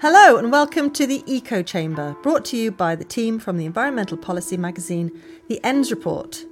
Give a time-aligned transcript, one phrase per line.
[0.00, 3.66] Hello and welcome to the Eco Chamber, brought to you by the team from the
[3.66, 5.10] environmental policy magazine,
[5.48, 6.44] The ENDS Report.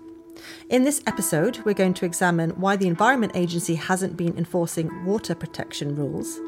[0.68, 5.36] In this episode, we're going to examine why the Environment Agency hasn't been enforcing water
[5.36, 6.40] protection rules.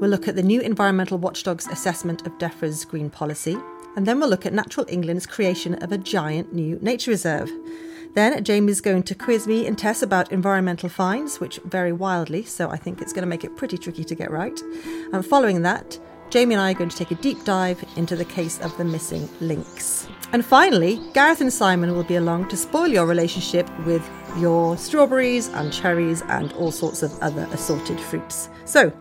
[0.00, 3.58] We'll look at the new Environmental Watchdog's assessment of DEFRA's green policy,
[3.96, 7.50] and then we'll look at Natural England's creation of a giant new nature reserve.
[8.14, 12.70] Then Jamie's going to quiz me and Tess about environmental fines, which vary wildly, so
[12.70, 14.62] I think it's going to make it pretty tricky to get right.
[15.12, 15.98] And following that,
[16.30, 18.84] Jamie and I are going to take a deep dive into the case of the
[18.84, 20.08] missing lynx.
[20.32, 25.48] And finally, Gareth and Simon will be along to spoil your relationship with your strawberries
[25.48, 28.48] and cherries and all sorts of other assorted fruits.
[28.64, 28.92] So,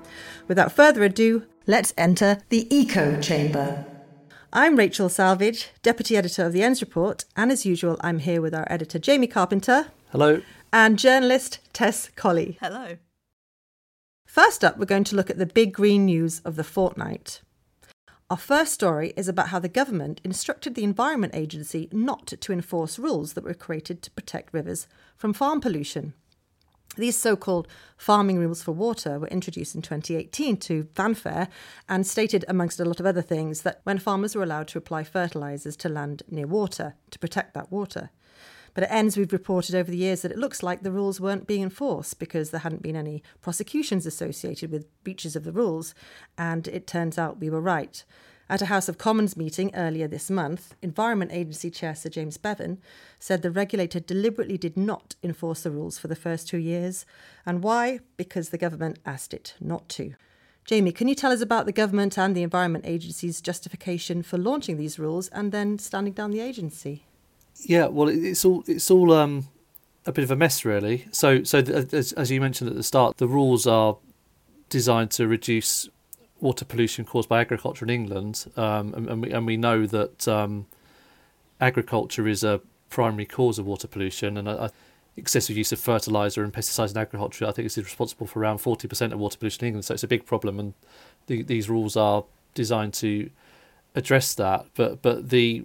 [0.48, 3.86] without further ado, let's enter the eco chamber.
[4.54, 8.54] I'm Rachel Salvage, Deputy Editor of the ENDS Report, and as usual, I'm here with
[8.54, 9.88] our editor Jamie Carpenter.
[10.12, 10.42] Hello.
[10.72, 12.58] And journalist Tess Colley.
[12.62, 12.98] Hello.
[14.36, 17.40] First up, we're going to look at the big green news of the fortnight.
[18.30, 23.00] Our first story is about how the government instructed the Environment Agency not to enforce
[23.00, 26.16] rules that were created to protect rivers from farm pollution.
[26.98, 31.48] These so called farming rules for water were introduced in 2018 to fanfare
[31.88, 35.06] and stated, amongst a lot of other things, that when farmers were allowed to apply
[35.06, 38.10] fertilisers to land near water to protect that water.
[38.76, 41.48] But at ENDS, we've reported over the years that it looks like the rules weren't
[41.48, 45.96] being enforced because there hadn't been any prosecutions associated with breaches of the rules.
[46.38, 48.04] And it turns out we were right.
[48.48, 52.80] At a House of Commons meeting earlier this month, Environment Agency Chair Sir James Bevan
[53.18, 57.06] said the regulator deliberately did not enforce the rules for the first two years.
[57.44, 58.02] And why?
[58.18, 60.14] Because the government asked it not to.
[60.66, 64.78] Jamie, can you tell us about the government and the Environment Agency's justification for launching
[64.78, 67.05] these rules and then standing down the agency?
[67.60, 69.48] Yeah, well, it's all it's all um,
[70.06, 71.08] a bit of a mess, really.
[71.12, 73.98] So, so as, as you mentioned at the start, the rules are
[74.70, 75.90] designed to reduce
[76.42, 80.28] water pollution caused by agriculture in England, um, and, and, we and we know that
[80.28, 80.68] um,
[81.60, 84.70] agriculture is a primary cause of water pollution, and uh,
[85.18, 88.88] excessive use of fertilizer and pesticides in agriculture, I think, is responsible for around forty
[88.88, 89.86] percent of water pollution in England.
[89.86, 90.74] So it's a big problem, and
[91.28, 93.30] the, these rules are designed to
[93.96, 94.66] address that.
[94.76, 95.64] But but the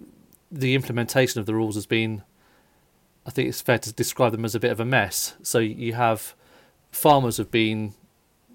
[0.51, 2.23] the implementation of the rules has been,
[3.25, 5.35] I think it's fair to describe them as a bit of a mess.
[5.41, 6.35] So you have
[6.91, 7.93] farmers have been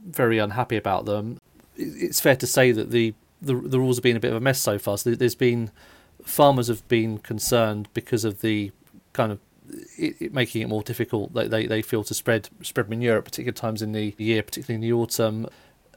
[0.07, 1.39] very unhappy about them.
[1.77, 4.41] It's fair to say that the the, the rules have been a bit of a
[4.41, 4.97] mess so far.
[4.97, 5.71] So there's been
[6.25, 8.73] farmers have been concerned because of the
[9.13, 9.41] kind of
[9.99, 11.35] it, it, making it more difficult.
[11.35, 14.77] They, they they feel to spread spread manure at particular times in the year, particularly
[14.77, 15.49] in the autumn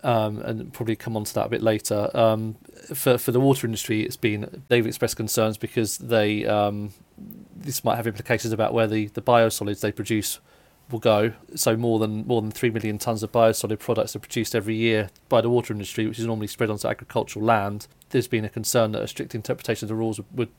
[0.03, 2.09] um, and probably come on to that a bit later.
[2.13, 2.55] Um,
[2.93, 6.93] for for the water industry, it's been they've expressed concerns because they um,
[7.55, 10.39] this might have implications about where the, the biosolids they produce
[10.91, 11.33] will go.
[11.55, 15.09] So more than more than three million tons of biosolid products are produced every year
[15.27, 17.87] by the water industry, which is normally spread onto agricultural land.
[18.09, 20.49] There's been a concern that a strict interpretation of the rules would,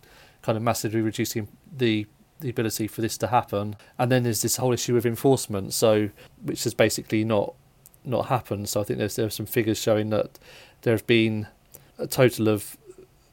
[0.43, 1.47] kind of massively reduce the,
[1.77, 2.07] the
[2.41, 3.77] the ability for this to happen.
[3.99, 6.11] And then there's this whole issue of enforcement, so
[6.43, 7.55] which has basically not
[8.05, 8.69] not happened.
[8.69, 10.39] So I think there's there's some figures showing that
[10.83, 11.47] there have been
[11.99, 12.77] a total of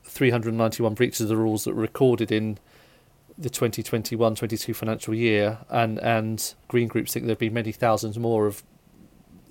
[0.03, 2.57] 391 breaches of the rules that were recorded in
[3.37, 8.63] the 2021-22 financial year, and and green groups think there've been many thousands more of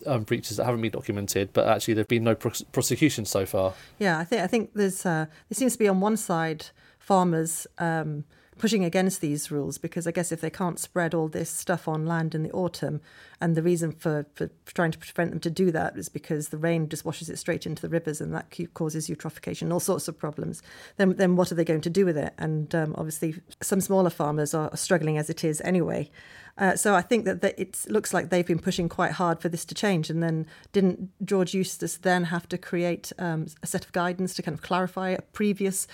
[0.07, 3.75] um, breaches that haven't been documented, but actually there've been no pros- prosecutions so far.
[3.99, 6.67] Yeah, I think I think there's uh, there seems to be on one side
[6.99, 7.67] farmers.
[7.79, 8.25] Um,
[8.59, 12.07] pushing against these rules because I guess if they can't spread all this stuff on
[12.07, 13.01] land in the autumn,
[13.41, 16.57] and the reason for, for trying to prevent them to do that is because the
[16.57, 20.19] rain just washes it straight into the rivers and that causes eutrophication all sorts of
[20.19, 20.63] problems,
[20.97, 22.33] then, then what are they going to do with it?
[22.39, 26.11] And um, obviously, some smaller farmers are struggling as it is anyway.
[26.59, 29.49] Uh, so I think that, that it looks like they've been pushing quite hard for
[29.49, 30.09] this to change.
[30.09, 34.43] And then didn't George Eustice then have to create um, a set of guidance to
[34.43, 35.87] kind of clarify a previous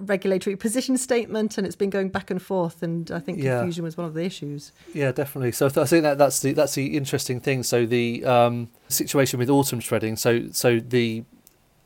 [0.00, 1.56] regulatory position statement?
[1.56, 2.82] And it's been going back and forth.
[2.82, 3.58] And I think yeah.
[3.58, 4.72] confusion was one of the issues.
[4.92, 5.52] Yeah, definitely.
[5.52, 7.62] So I think that that's the that's the interesting thing.
[7.62, 10.16] So the um, situation with autumn spreading.
[10.16, 11.24] So so the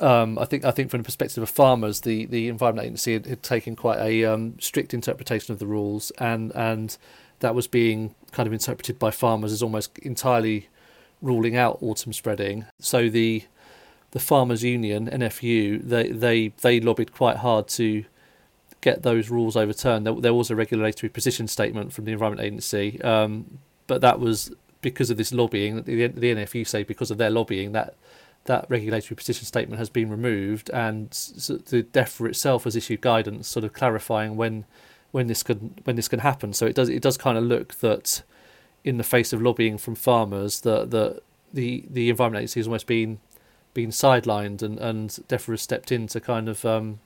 [0.00, 3.26] um, I think I think from the perspective of farmers, the, the Environment Agency had,
[3.26, 6.96] had taken quite a um, strict interpretation of the rules, and and
[7.42, 10.68] that was being kind of interpreted by farmers as almost entirely
[11.20, 12.64] ruling out autumn spreading.
[12.80, 13.44] So the
[14.12, 18.04] the farmers union NFU they they they lobbied quite hard to
[18.80, 20.06] get those rules overturned.
[20.06, 24.52] There, there was a regulatory position statement from the Environment Agency, um, but that was
[24.80, 25.82] because of this lobbying.
[25.82, 27.94] The, the NFU say because of their lobbying that
[28.44, 33.64] that regulatory position statement has been removed, and the DEFRA itself has issued guidance, sort
[33.64, 34.64] of clarifying when
[35.12, 36.52] when this can when this can happen.
[36.52, 38.22] So it does it does kind of look that
[38.84, 41.22] in the face of lobbying from farmers, that the
[41.52, 43.20] the the environment agency has almost been
[43.74, 46.98] been sidelined, and and DEFRA has stepped in to kind of um,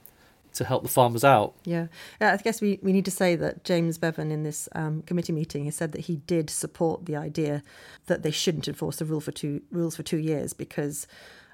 [0.53, 1.53] to help the farmers out.
[1.65, 1.87] Yeah,
[2.19, 5.65] I guess we, we need to say that James Bevan in this um, committee meeting
[5.65, 7.63] has said that he did support the idea
[8.07, 11.07] that they shouldn't enforce the rule for two rules for two years because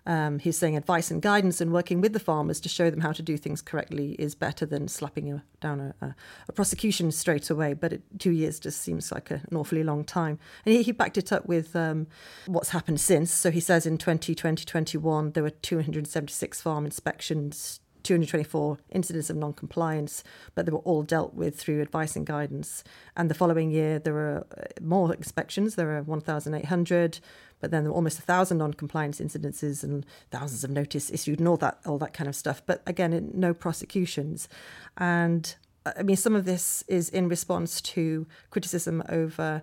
[0.05, 3.13] um, he's saying advice and guidance and working with the farmers to show them how
[3.13, 6.15] to do things correctly is better than slapping a, down a, a,
[6.49, 7.73] a, prosecution straight away.
[7.73, 10.39] But it, two years just seems like a, an awfully long time.
[10.65, 12.07] And he, he backed it up with um,
[12.47, 13.31] what's happened since.
[13.31, 20.23] So he says in 2020 21, there were 276 farm inspections, 224 incidents of non-compliance,
[20.55, 22.83] but they were all dealt with through advice and guidance.
[23.15, 25.75] And the following year, there were uh, more inspections.
[25.75, 27.19] There were 1,800,
[27.63, 31.47] but then there were almost a thousand non-compliance incidences and thousands of notice issued and
[31.47, 32.61] all that, all that kind of stuff.
[32.65, 34.49] But again, no prosecutions.
[34.97, 35.55] And
[35.85, 39.61] I mean, some of this is in response to criticism over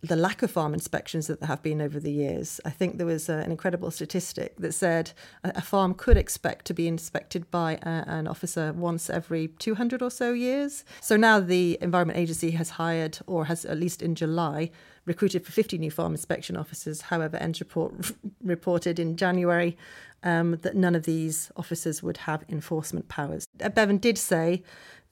[0.00, 2.60] the lack of farm inspections that there have been over the years.
[2.64, 5.10] I think there was uh, an incredible statistic that said
[5.42, 10.00] a, a, farm could expect to be inspected by a, an officer once every 200
[10.00, 10.84] or so years.
[11.00, 14.70] So now the Environment Agency has hired, or has at least in July,
[15.08, 17.02] recruited for 50 new farm inspection officers.
[17.02, 18.12] However, ENDS report
[18.42, 19.76] reported in January
[20.22, 23.48] um, that none of these officers would have enforcement powers.
[23.60, 24.62] Uh, Bevan did say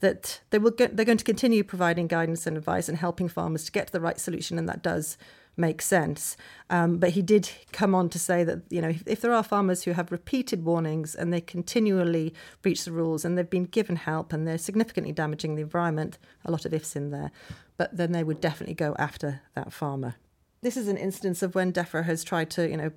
[0.00, 3.72] that they will they're going to continue providing guidance and advice and helping farmers to
[3.72, 5.16] get to the right solution, and that does
[5.56, 6.36] make sense.
[6.70, 9.42] Um, but he did come on to say that you know if, if, there are
[9.42, 13.96] farmers who have repeated warnings and they continually breach the rules and they've been given
[13.96, 17.30] help and they're significantly damaging the environment, a lot of ifs in there,
[17.76, 20.16] but then they would definitely go after that farmer.
[20.62, 22.90] This is an instance of when DEFRA has tried to you know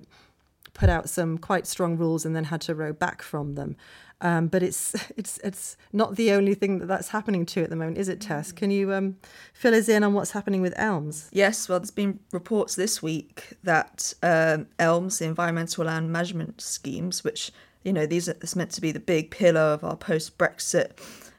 [0.80, 3.76] put out some quite strong rules and then had to row back from them.
[4.22, 7.76] Um, but it's it's it's not the only thing that that's happening to at the
[7.76, 8.50] moment, is it, Tess?
[8.50, 8.56] Mm.
[8.56, 9.16] Can you um,
[9.52, 11.28] fill us in on what's happening with ELMS?
[11.32, 17.22] Yes, well, there's been reports this week that um, ELMS, the Environmental Land Management Schemes,
[17.22, 17.52] which
[17.84, 20.92] you know these are it's meant to be the big pillar of our post-Brexit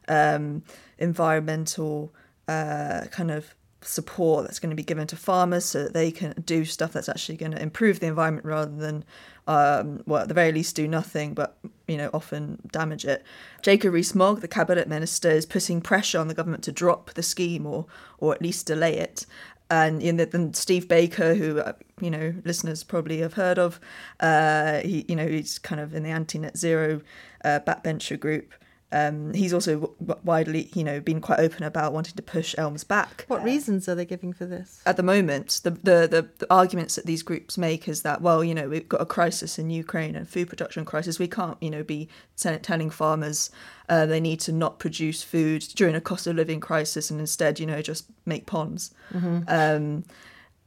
[0.07, 0.63] um,
[0.99, 2.13] environmental
[2.47, 6.33] uh, kind of support that's going to be given to farmers so that they can
[6.45, 9.03] do stuff that's actually going to improve the environment rather than
[9.47, 11.57] um, well at the very least do nothing but
[11.87, 13.23] you know often damage it.
[13.61, 17.65] Jacob Rees-Mogg the cabinet minister is putting pressure on the government to drop the scheme
[17.65, 17.85] or
[18.19, 19.25] or at least delay it.
[19.71, 21.71] And you know, then Steve Baker, who uh,
[22.01, 23.79] you know listeners probably have heard of,
[24.19, 26.99] uh, he you know he's kind of in the anti-net zero
[27.45, 28.53] uh, backbencher group,
[28.91, 29.93] um, he's also
[30.23, 33.25] widely, you know, been quite open about wanting to push Elms back.
[33.27, 34.81] What uh, reasons are they giving for this?
[34.85, 38.43] At the moment, the, the, the the arguments that these groups make is that, well,
[38.43, 41.19] you know, we've got a crisis in Ukraine and food production crisis.
[41.19, 43.49] We can't, you know, be t- telling farmers
[43.87, 47.59] uh, they need to not produce food during a cost of living crisis and instead,
[47.59, 48.93] you know, just make ponds.
[49.13, 49.43] Mm-hmm.
[49.47, 50.03] Um,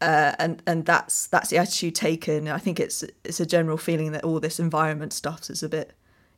[0.00, 2.48] uh, and and that's that's the attitude taken.
[2.48, 5.92] I think it's it's a general feeling that all this environment stuff is a bit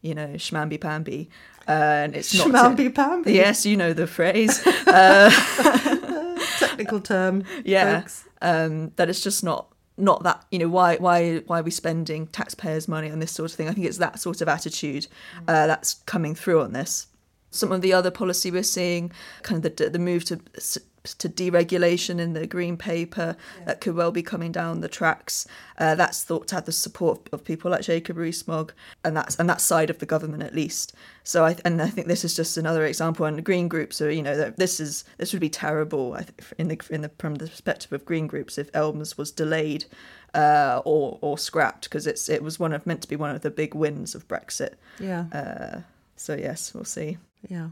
[0.06, 1.28] you know, schmamby pamby.
[1.68, 1.72] Uh,
[2.04, 3.32] and it's not schmamby pamby.
[3.32, 4.66] Yes, you know the phrase.
[4.86, 5.30] Uh,
[6.58, 7.44] Technical term.
[7.64, 8.06] Yeah.
[8.40, 12.28] Um, that it's just not not that you know why why why are we spending
[12.28, 13.68] taxpayers' money on this sort of thing?
[13.68, 15.06] I think it's that sort of attitude
[15.48, 17.08] uh, that's coming through on this.
[17.50, 19.10] Some of the other policy we're seeing,
[19.42, 20.40] kind of the the move to
[21.14, 23.64] to deregulation in the green paper yeah.
[23.64, 25.46] that could well be coming down the tracks.
[25.78, 28.72] Uh, that's thought to have the support of people like Jacob Rees-Mogg,
[29.04, 30.94] and that's and that side of the government at least.
[31.24, 33.26] So I and I think this is just another example.
[33.26, 36.14] And the green groups are, you know, this is this would be terrible.
[36.14, 39.30] I think in the in the from the perspective of green groups if Elms was
[39.30, 39.86] delayed
[40.34, 43.40] uh, or or scrapped because it's it was one of meant to be one of
[43.40, 44.74] the big wins of Brexit.
[45.00, 45.24] Yeah.
[45.32, 45.80] Uh,
[46.16, 47.18] so yes, we'll see.
[47.48, 47.68] Yeah.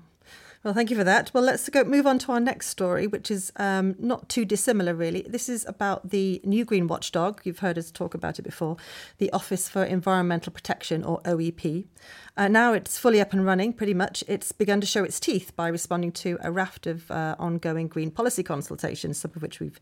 [0.64, 1.30] Well, thank you for that.
[1.34, 4.94] Well, let's go move on to our next story, which is um, not too dissimilar,
[4.94, 5.20] really.
[5.28, 7.42] This is about the new green watchdog.
[7.44, 8.78] You've heard us talk about it before,
[9.18, 11.84] the Office for Environmental Protection, or OEP.
[12.38, 14.24] Uh, now it's fully up and running, pretty much.
[14.26, 18.10] It's begun to show its teeth by responding to a raft of uh, ongoing green
[18.10, 19.78] policy consultations, some of which we've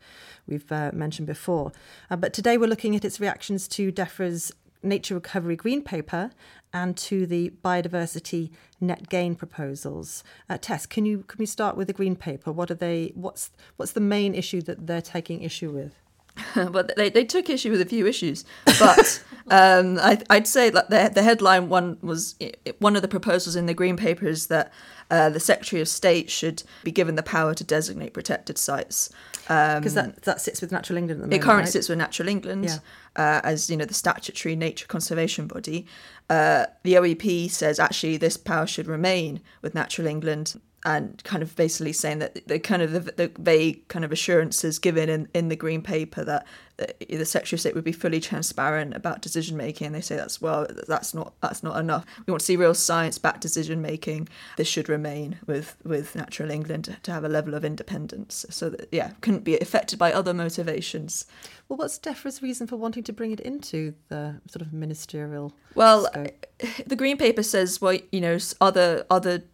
[0.48, 1.70] we've uh, mentioned before.
[2.10, 6.30] Uh, but today we're looking at its reactions to DEFRA's Nature Recovery Green Paper
[6.72, 10.24] and to the biodiversity net gain proposals.
[10.48, 12.50] Uh, Tess, can you can we start with the Green Paper?
[12.52, 13.12] What are they?
[13.14, 16.01] What's what's the main issue that they're taking issue with?
[16.56, 18.44] well, they, they took issue with a few issues,
[18.78, 22.36] but um, I, would say that the, the headline one was
[22.78, 24.72] one of the proposals in the Green Paper is that
[25.10, 29.10] uh, the Secretary of State should be given the power to designate protected sites.
[29.42, 31.42] Because um, that, that sits with Natural England at the moment.
[31.42, 31.72] It currently right?
[31.72, 32.78] sits with Natural England yeah.
[33.16, 35.86] uh, as you know the statutory nature conservation body.
[36.30, 41.54] Uh, the OEP says actually this power should remain with Natural England and kind of
[41.54, 45.48] basically saying that the kind of the, the vague kind of assurances given in, in
[45.48, 46.46] the green paper that
[46.76, 49.88] the, the Secretary of State would be fully transparent about decision making.
[49.88, 52.04] And they say that's well, that's not that's not enough.
[52.26, 54.28] We want to see real science-backed decision making.
[54.56, 58.70] This should remain with with Natural England to, to have a level of independence, so
[58.70, 61.26] that yeah, couldn't be affected by other motivations.
[61.68, 65.52] Well, what's DEFRA's reason for wanting to bring it into the sort of ministerial?
[65.74, 66.46] Well, scope?
[66.86, 69.44] the green paper says well, you know, other other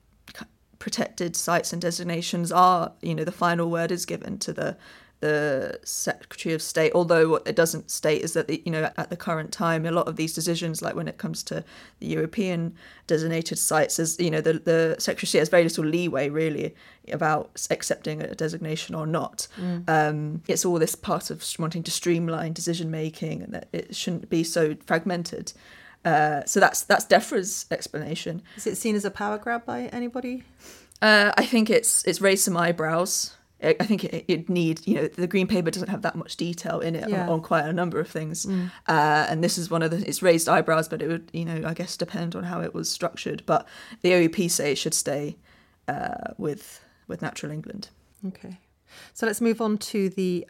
[0.79, 4.77] protected sites and designations are, you know, the final word is given to the
[5.21, 6.93] the Secretary of State.
[6.95, 9.91] Although what it doesn't state is that the, you know at the current time, a
[9.91, 11.65] lot of these decisions, like when it comes to
[11.99, 12.75] the European
[13.07, 16.75] designated sites, is you know the the Secretary of State has very little leeway really
[17.13, 19.49] about accepting a designation or not.
[19.61, 19.89] Mm.
[19.89, 24.31] Um, it's all this part of wanting to streamline decision making and that it shouldn't
[24.31, 25.53] be so fragmented.
[26.05, 28.43] Uh, so that's that's DEFRA's explanation.
[28.57, 30.45] Is it seen as a power grab by anybody?
[31.03, 33.35] Uh, I think it's it's raised some eyebrows.
[33.61, 36.79] I think it, it need you know the green paper doesn't have that much detail
[36.79, 37.25] in it yeah.
[37.25, 38.71] on, on, quite a number of things, mm.
[38.87, 41.63] uh, and this is one of the it's raised eyebrows, but it would you know
[41.67, 43.43] I guess depend on how it was structured.
[43.47, 43.67] But
[44.03, 45.39] the OEP say it should stay
[45.89, 47.89] uh, with with Natural England.
[48.25, 48.61] Okay,
[49.13, 50.47] so let's move on to the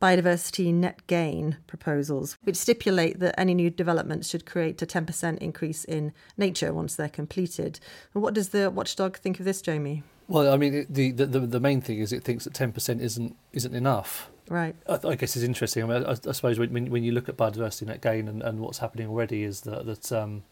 [0.00, 5.84] biodiversity net gain proposals, which stipulate that any new developments should create a 10% increase
[5.84, 7.80] in nature once they're completed.
[8.12, 10.02] And what does the watchdog think of this, Jamie?
[10.28, 13.74] Well, I mean, the the, the main thing is it thinks that 10% isn't isn't
[13.74, 14.30] enough.
[14.48, 14.74] Right.
[14.88, 15.84] I, I guess it's interesting.
[15.84, 18.60] I mean, I, I suppose when, when you look at biodiversity net gain and, and
[18.60, 20.44] what's happening already is that that um,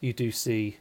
[0.00, 0.78] you do see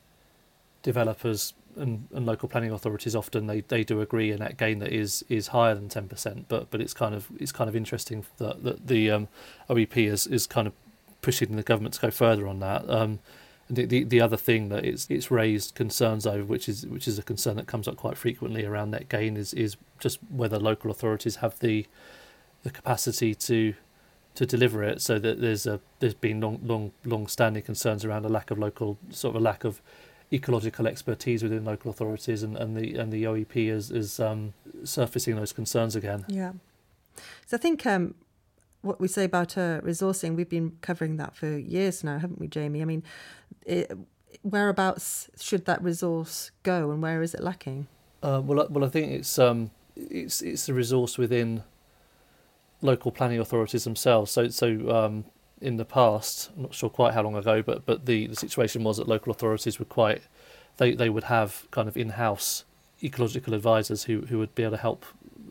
[0.82, 4.92] developers and, and local planning authorities often they, they do agree a net gain that
[4.92, 6.46] is is higher than ten percent.
[6.48, 9.28] But but it's kind of it's kind of interesting that that the um,
[9.70, 10.74] OEP is is kind of
[11.22, 12.90] pushing the government to go further on that.
[12.90, 13.20] Um,
[13.70, 17.18] the, the the other thing that it's it's raised concerns over, which is which is
[17.18, 20.92] a concern that comes up quite frequently around net gain, is is just whether local
[20.92, 21.86] authorities have the
[22.64, 23.74] the capacity to
[24.36, 25.02] to deliver it.
[25.02, 28.60] So that there's a there's been long long long standing concerns around a lack of
[28.60, 29.82] local sort of a lack of
[30.32, 35.36] ecological expertise within local authorities, and, and the and the OEP is is um, surfacing
[35.36, 36.26] those concerns again.
[36.28, 36.54] Yeah,
[37.46, 38.16] so I think um,
[38.82, 42.48] what we say about uh, resourcing, we've been covering that for years now, haven't we,
[42.48, 42.82] Jamie?
[42.82, 43.04] I mean,
[43.66, 43.92] it,
[44.44, 47.88] whereabouts should that resource go, and where is it lacking?
[48.24, 51.64] Uh, well, well, I think it's um, it's it's the resource within
[52.82, 54.32] local planning authorities themselves.
[54.32, 55.26] So, so um,
[55.62, 58.84] in the past, I'm not sure quite how long ago, but but the, the situation
[58.84, 60.24] was that local authorities were quite
[60.78, 62.66] they they would have kind of in-house
[63.04, 65.06] ecological advisors who who would be able to help.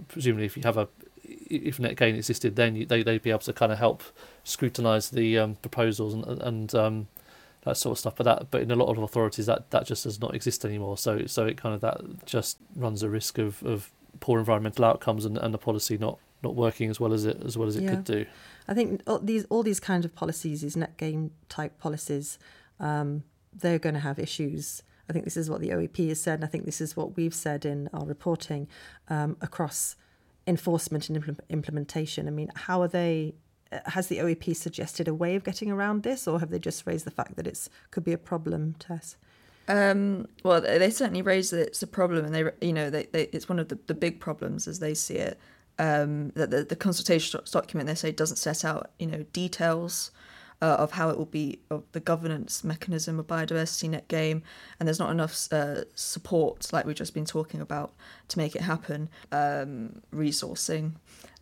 [0.09, 0.89] Presumably, if you have a
[1.23, 4.03] if net gain existed, then you, they they'd be able to kind of help
[4.45, 7.09] scrutinise the um, proposals and and um,
[7.63, 8.17] that sort of stuff.
[8.17, 10.99] But that but in a lot of authorities that, that just does not exist anymore.
[10.99, 15.25] So so it kind of that just runs a risk of, of poor environmental outcomes
[15.25, 17.85] and, and the policy not not working as well as it as well as it
[17.85, 17.91] yeah.
[17.91, 18.27] could do.
[18.71, 22.39] I think all these all these kind of policies, these net gain type policies,
[22.79, 24.85] um, they're going to have issues.
[25.09, 27.17] I think this is what the OEP has said, and I think this is what
[27.17, 28.69] we've said in our reporting
[29.09, 29.97] um, across
[30.47, 32.29] enforcement and impl- implementation.
[32.29, 33.35] I mean, how are they?
[33.73, 36.87] Uh, has the OEP suggested a way of getting around this, or have they just
[36.87, 39.17] raised the fact that it could be a problem, Tess?
[39.67, 43.25] Um, well, they certainly raised that it's a problem, and they, you know, they, they,
[43.33, 45.39] it's one of the, the big problems as they see it
[45.81, 50.11] um, that the, the consultation document they say doesn't set out you know details
[50.63, 54.43] uh, of how it will be of the governance mechanism of biodiversity net gain
[54.79, 57.95] and there's not enough uh, support like we've just been talking about
[58.29, 59.09] to make it happen.
[59.33, 60.93] Um, resourcing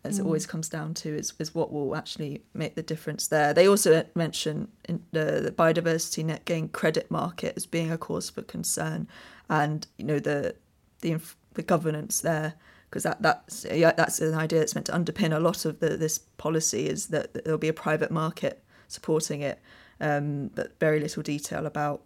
[0.05, 0.21] as mm.
[0.21, 3.53] it always comes down to is, is what will actually make the difference there.
[3.53, 8.31] They also mention in the, the biodiversity net gain credit market as being a cause
[8.31, 9.09] for concern.
[9.51, 10.55] And you know the
[11.01, 11.21] the,
[11.55, 12.55] the governance there
[12.89, 15.97] because that that's yeah, that's an idea that's meant to underpin a lot of the,
[15.97, 19.61] this policy is that, there'll be a private market supporting it,
[20.01, 22.03] um, but very little detail about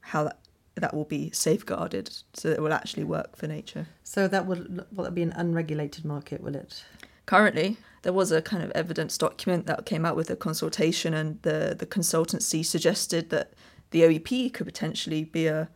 [0.00, 0.38] how that
[0.74, 3.86] that will be safeguarded so that it will actually work for nature.
[4.04, 6.40] So that will will that be an unregulated market?
[6.40, 6.84] Will it?
[7.26, 11.40] Currently, there was a kind of evidence document that came out with a consultation, and
[11.42, 13.52] the the consultancy suggested that
[13.90, 15.68] the OEP could potentially be a,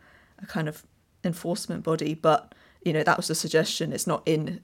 [0.43, 0.85] a kind of
[1.25, 3.93] enforcement body, but you know that was a suggestion.
[3.93, 4.61] It's not in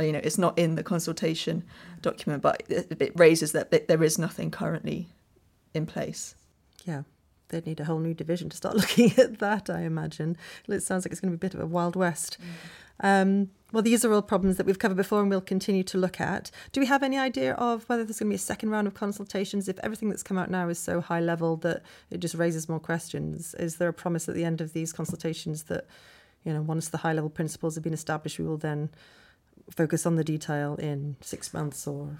[0.00, 1.64] you know it's not in the consultation
[2.02, 5.08] document but it, it raises that there is nothing currently
[5.72, 6.34] in place.
[6.84, 7.02] Yeah
[7.48, 10.36] they'd need a whole new division to start looking at that i imagine.
[10.68, 12.38] It sounds like it's going to be a bit of a wild west.
[13.00, 13.22] Mm.
[13.22, 16.20] um, well these are all problems that we've covered before and we'll continue to look
[16.20, 16.50] at.
[16.72, 18.94] Do we have any idea of whether there's going to be a second round of
[18.94, 19.68] consultations?
[19.68, 22.80] If everything that's come out now is so high level that it just raises more
[22.80, 25.86] questions is there a promise at the end of these consultations that
[26.44, 28.90] you know, once the high level principles have been established, we will then
[29.70, 32.18] focus on the detail in six months or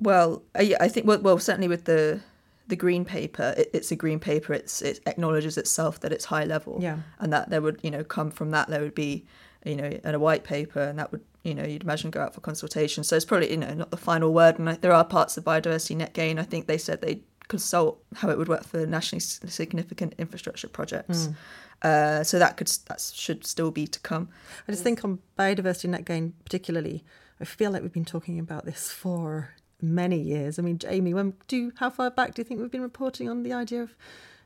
[0.00, 2.20] Well, yeah, I think well, well certainly with the
[2.68, 4.52] the green paper, it, it's a green paper.
[4.52, 6.98] It's it acknowledges itself that it's high level, Yeah.
[7.20, 9.24] and that there would you know come from that there would be
[9.64, 12.34] you know and a white paper, and that would you know you'd imagine go out
[12.34, 13.04] for consultation.
[13.04, 15.44] So it's probably you know not the final word, and I, there are parts of
[15.44, 16.38] biodiversity net gain.
[16.38, 21.28] I think they said they consult how it would work for nationally significant infrastructure projects.
[21.28, 21.34] Mm.
[21.82, 24.28] Uh, so that could that should still be to come.
[24.66, 27.04] I just think on biodiversity net gain particularly,
[27.40, 30.58] I feel like we've been talking about this for many years.
[30.58, 33.42] I mean, Jamie, when do how far back do you think we've been reporting on
[33.42, 33.94] the idea of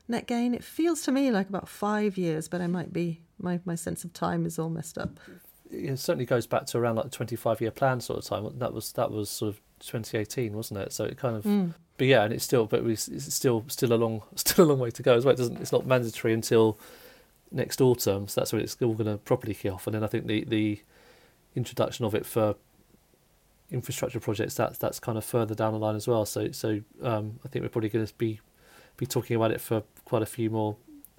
[0.07, 0.53] net gain?
[0.53, 4.03] It feels to me like about five years, but I might be my, my sense
[4.03, 5.19] of time is all messed up.
[5.69, 8.47] It certainly goes back to around like the 25 year plan sort of time.
[8.59, 10.91] That was that was sort of 2018, wasn't it?
[10.91, 11.45] So it kind of,
[11.97, 14.79] but yeah, and it's still, but we, it's still still a long still a long
[14.79, 15.33] way to go as well.
[15.33, 16.77] It doesn't it's not mandatory until
[17.51, 19.87] next autumn, so that's when it's all going to properly kick off.
[19.87, 20.81] And then I think the the
[21.55, 22.55] introduction of it for
[23.69, 26.25] infrastructure projects that's that's kind of further down the line as well.
[26.25, 28.39] So so um, I think we're probably going to be
[28.97, 30.75] be talking about it for quite a few more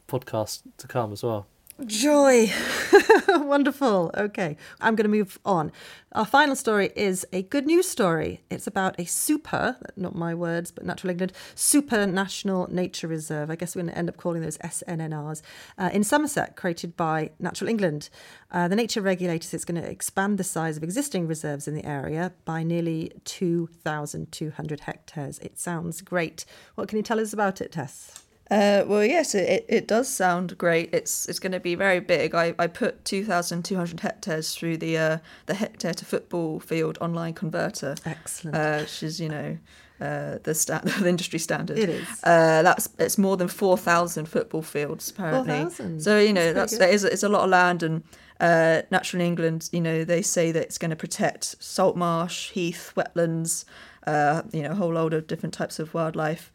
[0.08, 1.46] podcasts to come as well.
[1.86, 2.50] Joy.
[3.40, 4.10] Wonderful.
[4.14, 5.72] Okay, I'm going to move on.
[6.12, 8.42] Our final story is a good news story.
[8.50, 13.50] It's about a super, not my words, but Natural England, super national nature reserve.
[13.50, 15.40] I guess we're going to end up calling those SNNRs
[15.78, 18.10] uh, in Somerset, created by Natural England.
[18.50, 21.86] Uh, the nature regulator it's going to expand the size of existing reserves in the
[21.86, 25.38] area by nearly 2,200 hectares.
[25.38, 26.44] It sounds great.
[26.74, 28.24] What can you tell us about it, Tess?
[28.52, 30.92] Uh, well, yes, it, it, does sound great.
[30.92, 32.34] It's it's going to be very big.
[32.34, 36.60] I, I put two thousand two hundred hectares through the uh, the hectare to football
[36.60, 38.54] field online converter, Excellent.
[38.54, 39.56] uh, which is you know
[40.02, 41.78] uh, the sta- the industry standard.
[41.78, 42.06] It is.
[42.22, 45.54] Uh, that's it's more than four thousand football fields apparently.
[45.54, 46.02] 4,000?
[46.02, 48.02] So you know That's that's, pretty that is it's a lot of land and.
[48.40, 52.92] Uh, Natural England, you know, they say that it's going to protect salt marsh, heath,
[52.96, 53.64] wetlands,
[54.04, 56.50] uh, you know, a whole load of different types of wildlife.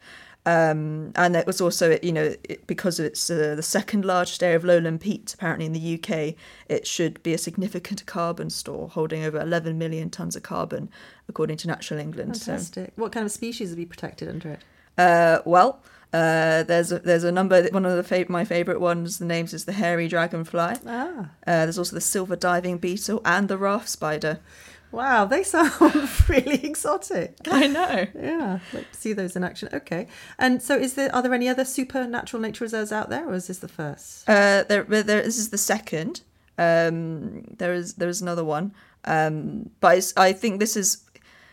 [0.46, 4.56] Um, and it was also, you know, it, because it's uh, the second largest area
[4.56, 6.34] of lowland peat apparently in the UK,
[6.68, 10.88] it should be a significant carbon store holding over 11 million tonnes of carbon,
[11.28, 12.36] according to Natural England.
[12.38, 12.92] So, Fantastic.
[12.96, 14.60] What kind of species will be protected under it?
[14.96, 15.82] uh, well,
[16.14, 17.62] uh, there's a, there's a number.
[17.68, 19.18] One of the fav- my favourite ones.
[19.18, 20.76] The names is the hairy dragonfly.
[20.86, 24.40] Ah, Uh, there's also the silver diving beetle and the raft spider.
[24.90, 25.72] Wow, they sound
[26.28, 27.36] really exotic.
[27.46, 28.06] I know.
[28.14, 29.68] Yeah, like see those in action.
[29.72, 30.06] Okay,
[30.38, 33.48] and so is there are there any other supernatural nature reserves out there, or is
[33.48, 34.28] this the first?
[34.28, 36.22] Uh, there, there, this is the second.
[36.56, 38.72] Um, there is there is another one,
[39.04, 41.04] um, but it's, I think this is,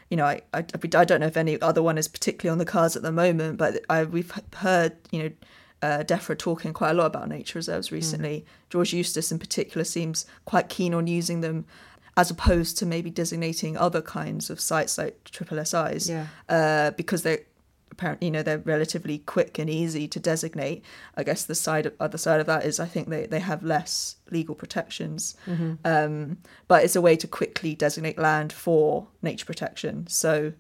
[0.10, 2.66] you know, I, I I don't know if any other one is particularly on the
[2.66, 5.32] cards at the moment, but I, we've heard you know.
[5.82, 8.44] Uh, DEFRA talking quite a lot about nature reserves recently.
[8.72, 11.66] George Eustice, in particular, seems quite keen on using them
[12.18, 16.28] as opposed to maybe designating other kinds of sites like triple SIs Yeah.
[16.50, 17.42] uh, because they're
[17.92, 20.84] apparently you know they're relatively quick and easy to designate.
[21.16, 24.18] I guess the side other side of that is I think they, they have less
[24.32, 25.36] legal protections,
[25.84, 30.08] um, but it's a way to quickly designate land for nature protection.
[30.08, 30.54] So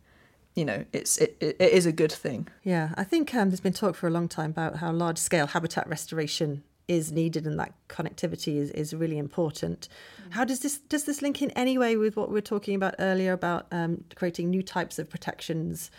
[0.55, 2.47] you know it's it, it, it is a good thing.
[2.63, 5.47] Yeah, I think um, there's been talk for a long time about how large scale
[5.47, 9.87] habitat restoration is needed and that connectivity is, is really important.
[10.31, 12.95] How does this does this link in any way with what we were talking about
[12.99, 15.91] earlier about um, creating new types of protections,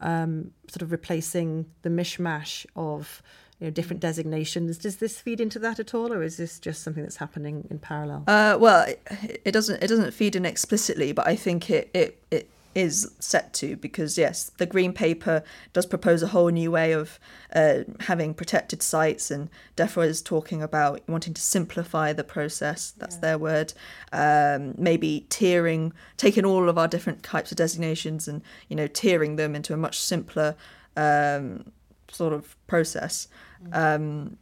[0.00, 3.22] um, sort of replacing the mishmash of
[3.60, 4.78] you know different designations?
[4.78, 7.78] Does this feed into that at all, or is this just something that's happening in
[7.78, 8.24] parallel?
[8.26, 12.22] Uh, well, it, it doesn't it doesn't feed in explicitly, but I think it it
[12.30, 16.92] it is set to because yes, the green paper does propose a whole new way
[16.92, 17.18] of
[17.54, 22.92] uh, having protected sites, and DEFRA is talking about wanting to simplify the process.
[22.92, 23.72] That's their word.
[24.12, 29.36] Um, maybe tiering, taking all of our different types of designations and you know tiering
[29.36, 30.56] them into a much simpler
[30.96, 31.72] um,
[32.10, 33.28] sort of process.
[33.72, 34.36] Um,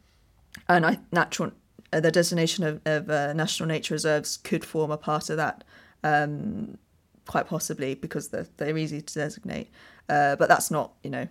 [0.67, 1.51] and I natural
[1.93, 5.63] uh, the designation of, of uh, national nature reserves could form a part of that,
[6.03, 6.77] um,
[7.27, 9.69] quite possibly because they're they're easy to designate.
[10.09, 11.27] Uh, but that's not you know,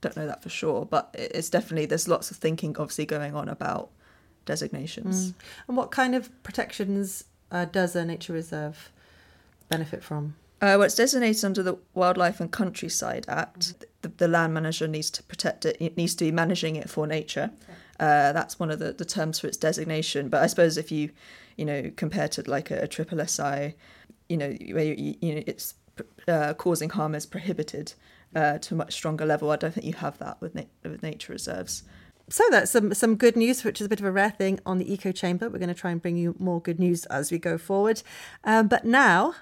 [0.00, 0.84] don't know that for sure.
[0.84, 3.90] But it's definitely there's lots of thinking obviously going on about
[4.44, 5.34] designations.
[5.68, 8.90] And what kind of protections uh, does a nature reserve
[9.68, 10.36] benefit from?
[10.58, 13.74] Uh, well, it's designated under the Wildlife and Countryside Act.
[14.00, 15.76] The, the land manager needs to protect it.
[15.78, 17.50] It needs to be managing it for nature.
[18.00, 20.30] Uh, that's one of the, the terms for its designation.
[20.30, 21.10] But I suppose if you,
[21.56, 23.74] you know, compare to like a, a triple SI,
[24.28, 25.74] you know, where you, you know it's
[26.28, 27.94] uh, causing harm is prohibited
[28.34, 29.50] uh, to a much stronger level.
[29.50, 31.82] I don't think you have that with na- with nature reserves.
[32.28, 34.78] So that's some some good news, which is a bit of a rare thing on
[34.78, 35.48] the Eco Chamber.
[35.48, 38.02] We're going to try and bring you more good news as we go forward.
[38.44, 39.34] Um, but now,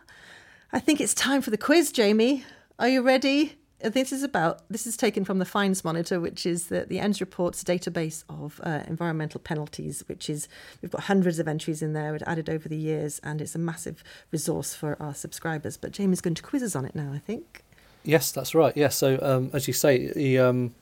[0.73, 2.45] I think it's time for the quiz, Jamie.
[2.79, 3.57] Are you ready?
[3.91, 7.21] This is about this is taken from the Fines Monitor, which is the the ENDS
[7.21, 10.03] reports database of uh, environmental penalties.
[10.07, 10.49] Which is
[10.81, 13.59] we've got hundreds of entries in there, it's added over the years, and it's a
[13.59, 15.77] massive resource for our subscribers.
[15.77, 17.63] But Jamie's going to quiz us on it now, I think.
[18.05, 18.77] Yes, that's right.
[18.77, 20.75] Yes, so um, as you say, the, um,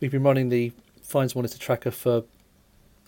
[0.00, 2.22] we've been running the Fines Monitor tracker for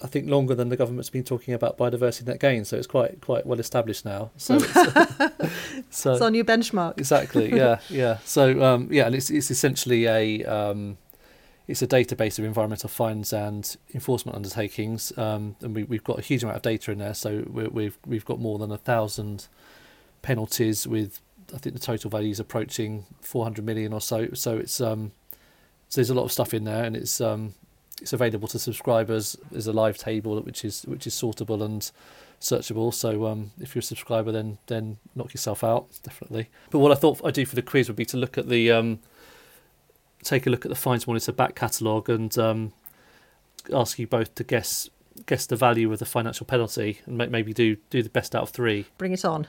[0.03, 3.21] I think longer than the government's been talking about biodiversity net gain, so it's quite
[3.21, 4.31] quite well established now.
[4.37, 4.73] So, it's,
[5.91, 6.99] so it's on your benchmark.
[6.99, 7.55] Exactly.
[7.55, 7.79] Yeah.
[7.89, 8.19] Yeah.
[8.25, 10.99] So um, yeah, and it's it's essentially a um,
[11.67, 16.23] it's a database of environmental fines and enforcement undertakings, um, and we, we've got a
[16.23, 17.15] huge amount of data in there.
[17.15, 19.49] So we we've we've got more than a thousand
[20.21, 21.21] penalties with
[21.55, 24.29] I think the total value is approaching 400 million or so.
[24.35, 25.13] So it's um,
[25.89, 27.55] so there's a lot of stuff in there, and it's um,
[28.01, 29.37] it's available to subscribers.
[29.51, 31.91] There's a live table which is which is sortable and
[32.41, 32.93] searchable.
[32.93, 36.49] So um, if you're a subscriber, then then knock yourself out definitely.
[36.71, 38.71] But what I thought I'd do for the quiz would be to look at the
[38.71, 39.01] um,
[40.23, 42.73] take a look at the Fines Monitor back catalogue and um,
[43.73, 44.91] ask you both to guess
[45.25, 48.51] guess the value of the financial penalty and maybe do do the best out of
[48.51, 48.87] three.
[48.99, 49.47] Bring it on.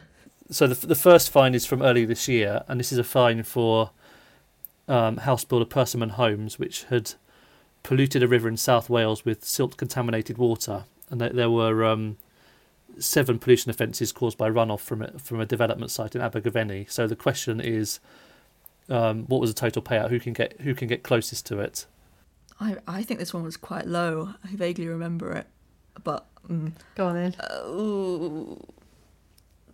[0.50, 3.44] So the the first fine is from earlier this year, and this is a fine
[3.44, 3.92] for
[4.88, 7.16] um, house builder Persimmon Homes, which had
[7.84, 12.18] polluted a river in South Wales with silt contaminated water, and there, there were um,
[13.00, 16.86] seven pollution offences caused by runoff from a, from a development site in Abergavenny.
[16.90, 18.00] So the question is,
[18.90, 20.10] um, what was the total payout?
[20.10, 21.86] Who can get who can get closest to it?
[22.60, 24.34] I I think this one was quite low.
[24.44, 25.48] I vaguely remember it,
[26.04, 27.36] but um, go on then.
[27.40, 28.56] Uh,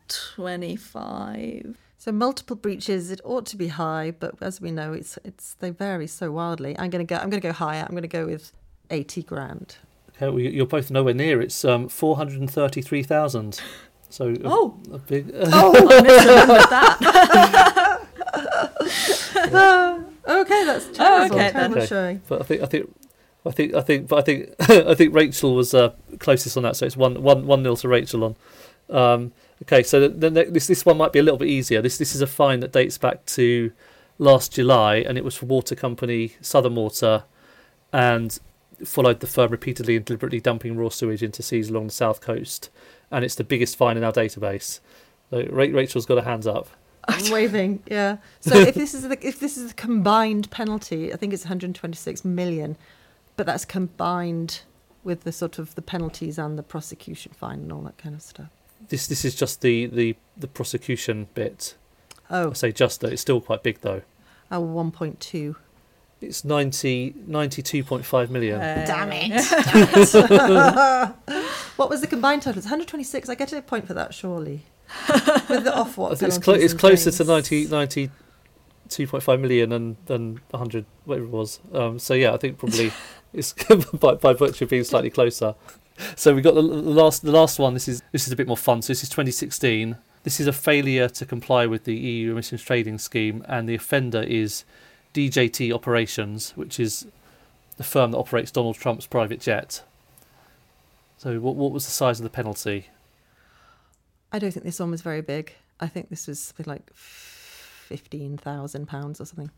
[0.08, 1.78] Twenty five.
[2.04, 5.70] So multiple breaches, it ought to be high, but as we know, it's it's they
[5.70, 6.78] vary so wildly.
[6.78, 7.16] I'm gonna go.
[7.16, 7.86] I'm gonna go higher.
[7.88, 8.52] I'm gonna go with
[8.90, 9.78] eighty grand.
[10.10, 11.40] Okay, well, you're both nowhere near.
[11.42, 13.62] It's um, four hundred and thirty-three thousand.
[14.10, 15.32] So oh, a, a big.
[15.34, 16.02] oh, I
[16.70, 18.06] that.
[20.28, 21.38] okay, that's terrible.
[21.38, 21.86] Oh, okay, terrible okay.
[21.86, 22.22] showing.
[22.28, 22.94] But I think I think.
[23.46, 24.50] I think I think, but I think
[24.90, 27.88] I think Rachel was uh, closest on that, so it's one one one nil to
[27.88, 28.36] Rachel on.
[28.90, 29.32] Um,
[29.64, 31.82] Okay, so the, the, this this one might be a little bit easier.
[31.82, 33.72] This this is a fine that dates back to
[34.18, 37.24] last July, and it was for water company Southern Water,
[37.92, 38.38] and
[38.86, 42.70] followed the firm repeatedly and deliberately dumping raw sewage into seas along the south coast,
[43.10, 44.82] and it's the biggest fine in our database.
[45.30, 46.68] So Rachel's got her hands up.
[47.08, 48.18] I'm waving, yeah.
[48.42, 52.26] So if this is the, if this is the combined penalty, I think it's 126
[52.26, 52.78] million,
[53.36, 54.62] but that's combined
[55.04, 58.22] with the sort of the penalties and the prosecution fine and all that kind of
[58.22, 58.50] stuff.
[58.90, 61.76] This this is just the the, the prosecution bit.
[62.30, 64.02] Oh, I say just that it's still quite big though.
[64.52, 65.56] Oh, 1.2.
[66.22, 68.62] It's 90, 92.5 million.
[68.62, 69.34] Uh, damn it.
[71.76, 72.60] what was the combined total?
[72.60, 73.30] It's 126.
[73.30, 74.62] I get a point for that, surely.
[75.50, 76.12] With the off what?
[76.22, 81.60] It's, clo- it's closer to 90, 92.5 million than, than 100, whatever it was.
[81.74, 82.94] Um, so, yeah, I think probably
[83.34, 83.54] it's
[84.00, 85.56] by, by virtue of being slightly closer
[86.16, 87.74] so we got the last the last one.
[87.74, 88.82] This is this is a bit more fun.
[88.82, 89.98] So this is 2016.
[90.24, 94.22] This is a failure to comply with the EU emissions trading scheme, and the offender
[94.22, 94.64] is
[95.14, 97.06] DJT Operations, which is
[97.78, 99.84] the firm that operates Donald Trump's private jet.
[101.18, 102.90] So what what was the size of the penalty?
[104.32, 105.54] I don't think this one was very big.
[105.80, 109.52] I think this was something like fifteen thousand pounds or something.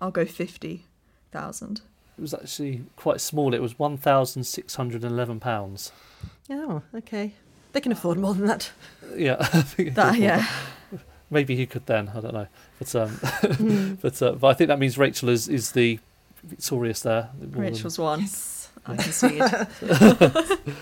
[0.00, 0.84] I'll go fifty
[1.32, 1.82] thousand.
[2.18, 3.54] It was actually quite small.
[3.54, 5.92] It was one thousand six hundred and eleven pounds.
[6.50, 7.34] Oh, okay.
[7.72, 8.70] They can afford more than that.
[9.16, 9.36] Yeah,
[9.78, 10.46] that, yeah.
[10.90, 11.00] That.
[11.30, 12.10] Maybe he could then.
[12.14, 12.46] I don't know,
[12.78, 14.00] but um, mm.
[14.00, 15.98] but uh, but I think that means Rachel is is the
[16.42, 17.30] victorious there.
[17.40, 18.04] Rachel's than...
[18.04, 18.20] one.
[18.20, 18.57] Yes.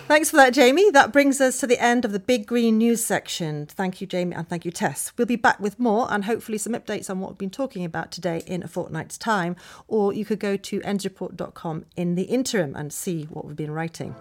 [0.09, 0.91] Thanks for that, Jamie.
[0.91, 3.67] That brings us to the end of the Big Green News section.
[3.67, 5.13] Thank you, Jamie, and thank you, Tess.
[5.17, 8.11] We'll be back with more and hopefully some updates on what we've been talking about
[8.11, 9.57] today in a fortnight's time.
[9.89, 14.15] Or you could go to endsreport.com in the interim and see what we've been writing.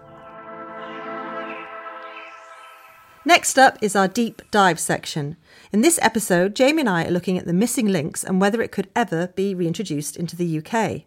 [3.28, 5.36] Next up is our deep dive section.
[5.72, 8.72] In this episode, Jamie and I are looking at the missing lynx and whether it
[8.72, 11.06] could ever be reintroduced into the UK.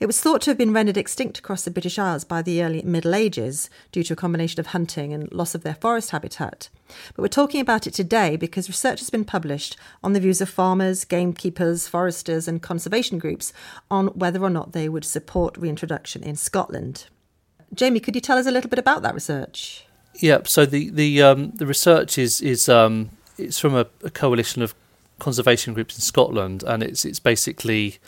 [0.00, 2.82] It was thought to have been rendered extinct across the British Isles by the early
[2.82, 6.68] Middle Ages due to a combination of hunting and loss of their forest habitat.
[7.16, 10.48] But we're talking about it today because research has been published on the views of
[10.48, 13.52] farmers, gamekeepers, foresters, and conservation groups
[13.90, 17.06] on whether or not they would support reintroduction in Scotland.
[17.74, 19.84] Jamie, could you tell us a little bit about that research?
[20.14, 24.62] Yeah, so the the um, the research is is um, it's from a, a coalition
[24.62, 24.76] of
[25.18, 27.98] conservation groups in Scotland, and it's it's basically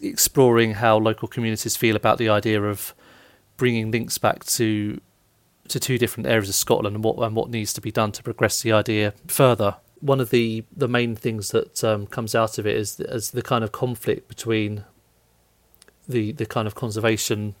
[0.00, 2.94] exploring how local communities feel about the idea of
[3.56, 5.00] bringing lynx back to
[5.68, 8.22] to two different areas of Scotland and what and what needs to be done to
[8.22, 9.76] progress the idea further.
[10.00, 13.42] one of the the main things that um, comes out of it is as the
[13.42, 14.84] kind of conflict between
[16.08, 17.54] the the kind of conservation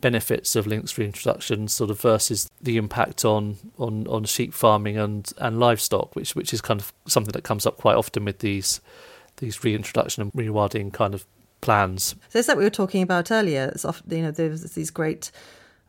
[0.00, 5.32] benefits of lynx reintroduction sort of versus the impact on, on, on sheep farming and,
[5.38, 8.80] and livestock, which which is kind of something that comes up quite often with these
[9.38, 11.24] these reintroduction and rewilding kind of
[11.64, 12.14] plans.
[12.28, 13.72] So it's like we were talking about earlier.
[13.74, 15.32] It's often, you know, there's these great,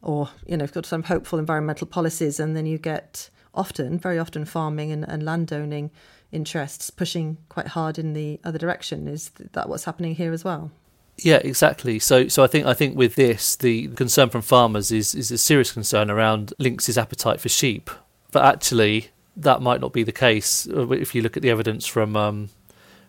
[0.02, 4.18] or you know, you've got some hopeful environmental policies, and then you get often, very
[4.18, 5.92] often, farming and, and landowning
[6.32, 9.08] interests pushing quite hard in the other direction.
[9.08, 10.72] Is that what's happening here as well?
[11.18, 12.00] Yeah, exactly.
[12.00, 15.38] So, so I think I think with this, the concern from farmers is is a
[15.38, 17.90] serious concern around lynx's appetite for sheep.
[18.32, 21.86] But actually, that might not be the case uh, if you look at the evidence
[21.86, 22.50] from um,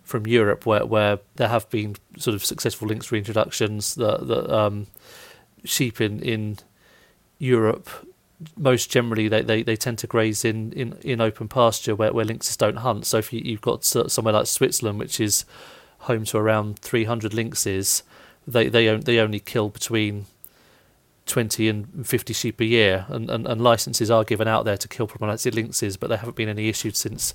[0.07, 3.95] from Europe, where where there have been sort of successful lynx reintroductions.
[3.97, 4.87] That that um,
[5.65, 6.59] sheep in in
[7.39, 7.91] Europe
[8.57, 12.25] most generally they, they, they tend to graze in, in, in open pasture where, where
[12.25, 13.07] lynxes don't hunt.
[13.07, 15.45] So if you, you've got somewhere like Switzerland, which is
[16.01, 18.03] home to around 300 lynxes,
[18.47, 20.27] they they, they only kill between
[21.27, 24.87] 20 and 50 sheep a year, and, and, and licenses are given out there to
[24.87, 27.35] kill problematic lynxes, but there haven't been any issued since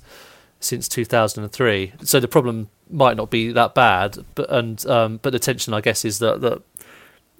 [0.62, 1.92] since 2003.
[2.02, 5.80] So the problem might not be that bad, but and um, but the tension, I
[5.80, 6.62] guess, is that that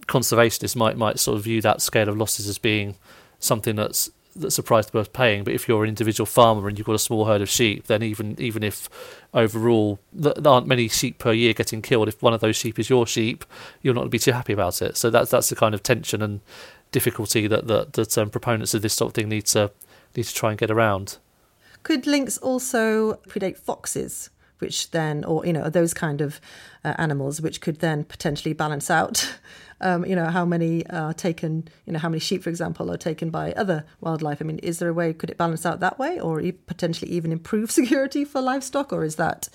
[0.07, 2.97] conservationists might might sort of view that scale of losses as being
[3.39, 5.45] something that's that's a price worth paying.
[5.45, 8.03] But if you're an individual farmer and you've got a small herd of sheep, then
[8.03, 8.89] even even if
[9.35, 12.91] overall there aren't many sheep per year getting killed, if one of those sheep is
[12.91, 13.45] your sheep,
[13.83, 14.97] you're not going to be too happy about it.
[14.97, 16.41] So that's that's the kind of tension and
[16.91, 19.71] difficulty that that, that um, proponents of this sort of thing need to
[20.17, 21.19] need to try and get around.
[21.83, 24.31] Could lynx also predate foxes?
[24.63, 26.41] which then, or you know, those kind of
[26.85, 29.37] uh, animals, which could then potentially balance out,
[29.81, 32.97] um, you know, how many are taken, you know, how many sheep, for example, are
[32.97, 34.41] taken by other wildlife.
[34.41, 35.13] I mean, is there a way?
[35.13, 39.17] Could it balance out that way, or potentially even improve security for livestock, or is
[39.17, 39.49] that,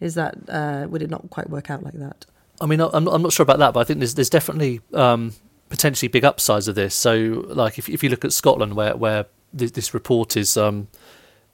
[0.00, 2.24] is that, uh, would it not quite work out like that?
[2.58, 5.34] I mean, I'm I'm not sure about that, but I think there's there's definitely um,
[5.68, 6.94] potentially big upsides of this.
[6.94, 10.88] So, like if if you look at Scotland, where where this report is um,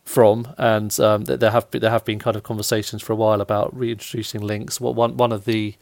[0.05, 3.41] from, and um, there have been, there have been kind of conversations for a while
[3.41, 4.81] about reintroducing lynx.
[4.81, 5.75] What one one of the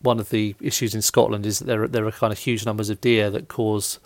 [0.00, 2.90] one of the issues in Scotland is that there there are kind of huge numbers
[2.90, 4.00] of deer that cause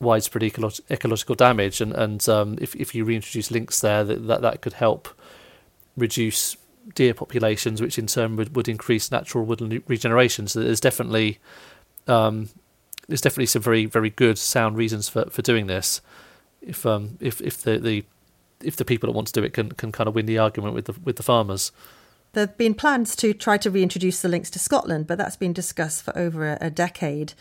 [0.00, 4.42] widespread ecolo- ecological damage, and and um, if if you reintroduce lynx there, that, that
[4.42, 5.08] that could help
[5.96, 6.56] reduce
[6.94, 10.46] deer populations, which in turn would, would increase natural woodland regeneration.
[10.46, 11.38] So there's definitely
[12.06, 12.50] um,
[13.08, 16.00] there's definitely some very very good sound reasons for, for doing this.
[16.60, 18.04] If um if if the, the
[18.62, 20.74] if the people that want to do it can can kind of win the argument
[20.74, 21.72] with the with the farmers.
[22.32, 25.54] There have been plans to try to reintroduce the lynx to Scotland, but that's been
[25.54, 27.32] discussed for over a, a decade.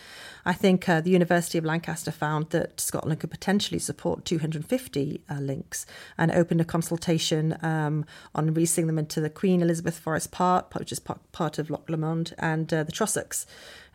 [0.46, 5.34] I think uh, the University of Lancaster found that Scotland could potentially support 250 uh,
[5.36, 5.86] lynx
[6.18, 10.94] and opened a consultation um, on releasing them into the Queen Elizabeth Forest Park, which
[10.94, 13.46] is part of Loch Lomond, and uh, the Trossachs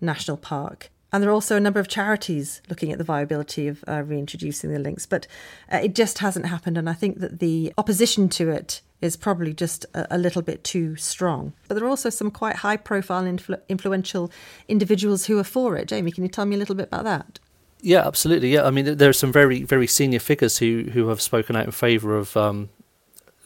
[0.02, 0.90] National Park.
[1.12, 4.72] And there are also a number of charities looking at the viability of uh, reintroducing
[4.72, 5.26] the lynx, but
[5.70, 6.78] uh, it just hasn't happened.
[6.78, 10.64] And I think that the opposition to it is probably just a, a little bit
[10.64, 11.52] too strong.
[11.68, 14.30] But there are also some quite high profile, influ- influential
[14.68, 15.88] individuals who are for it.
[15.88, 17.38] Jamie, can you tell me a little bit about that?
[17.82, 18.54] Yeah, absolutely.
[18.54, 21.66] Yeah, I mean, there are some very, very senior figures who, who have spoken out
[21.66, 22.70] in favour of um,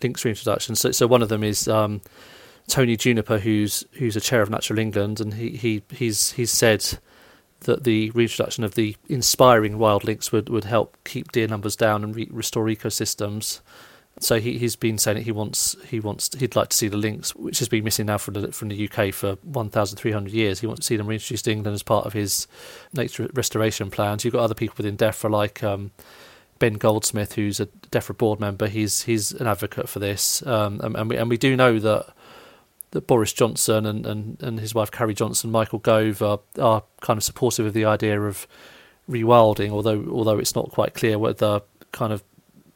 [0.03, 0.77] lynx reintroduction.
[0.77, 2.03] So, so one of them is um,
[2.69, 6.99] Tony Juniper, who's who's a chair of Natural England, and he, he he's he's said
[7.61, 12.05] that the reintroduction of the inspiring wild lynx would, would help keep deer numbers down
[12.05, 13.61] and re- restore ecosystems.
[14.19, 16.97] So he he's been saying that he wants he wants he'd like to see the
[16.97, 20.61] lynx, which has been missing now from the from the UK for 1,300 years.
[20.61, 22.47] He wants to see them reintroduced to England as part of his
[22.95, 24.25] nature restoration plans.
[24.25, 25.91] You've got other people within DEFRA like um,
[26.59, 28.69] Ben Goldsmith, who's a DEFRA board member.
[28.69, 32.07] He's he's an advocate for this, um, and, and we and we do know that
[32.97, 37.19] that Boris Johnson and, and, and his wife Carrie Johnson, Michael Gove, are, are kind
[37.19, 38.49] of supportive of the idea of
[39.09, 41.61] rewilding, although although it's not quite clear whether
[41.93, 42.25] kind of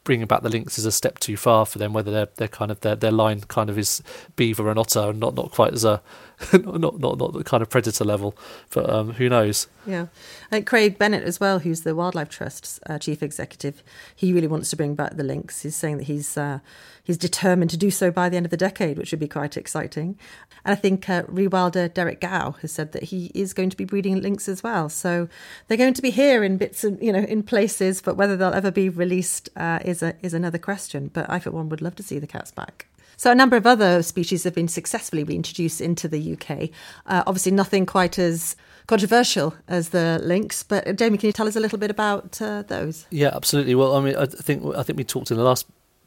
[0.05, 1.93] bringing back the lynx is a step too far for them.
[1.93, 4.03] Whether they're they're kind of their their line kind of is
[4.37, 6.03] beaver and otter, and not not quite as a
[6.53, 8.37] not not not the kind of predator level.
[8.73, 9.67] But um, who knows?
[9.87, 10.07] Yeah,
[10.51, 13.83] and Craig Bennett as well, who's the Wildlife Trust's uh, chief executive.
[14.15, 15.63] He really wants to bring back the lynx.
[15.63, 16.61] He's saying that he's uh,
[17.05, 19.57] he's determined to do so by the end of the decade, which would be quite
[19.57, 20.19] exciting.
[20.65, 23.85] And I think uh, rewilder Derek Gow has said that he is going to be
[23.85, 24.89] breeding lynx as well.
[24.89, 25.29] So
[25.69, 28.55] they're going to be here in bits and you know in places, but whether they'll
[28.55, 31.11] ever be released uh, is a is another question.
[31.13, 32.87] But I, for one, would love to see the cats back.
[33.21, 36.71] So a number of other species have been successfully reintroduced into the UK.
[37.05, 38.57] Uh, obviously, nothing quite as
[38.87, 40.63] controversial as the lynx.
[40.63, 43.05] But Jamie, can you tell us a little bit about uh, those?
[43.11, 43.75] Yeah, absolutely.
[43.75, 45.67] Well, I mean, I think I think we talked in the last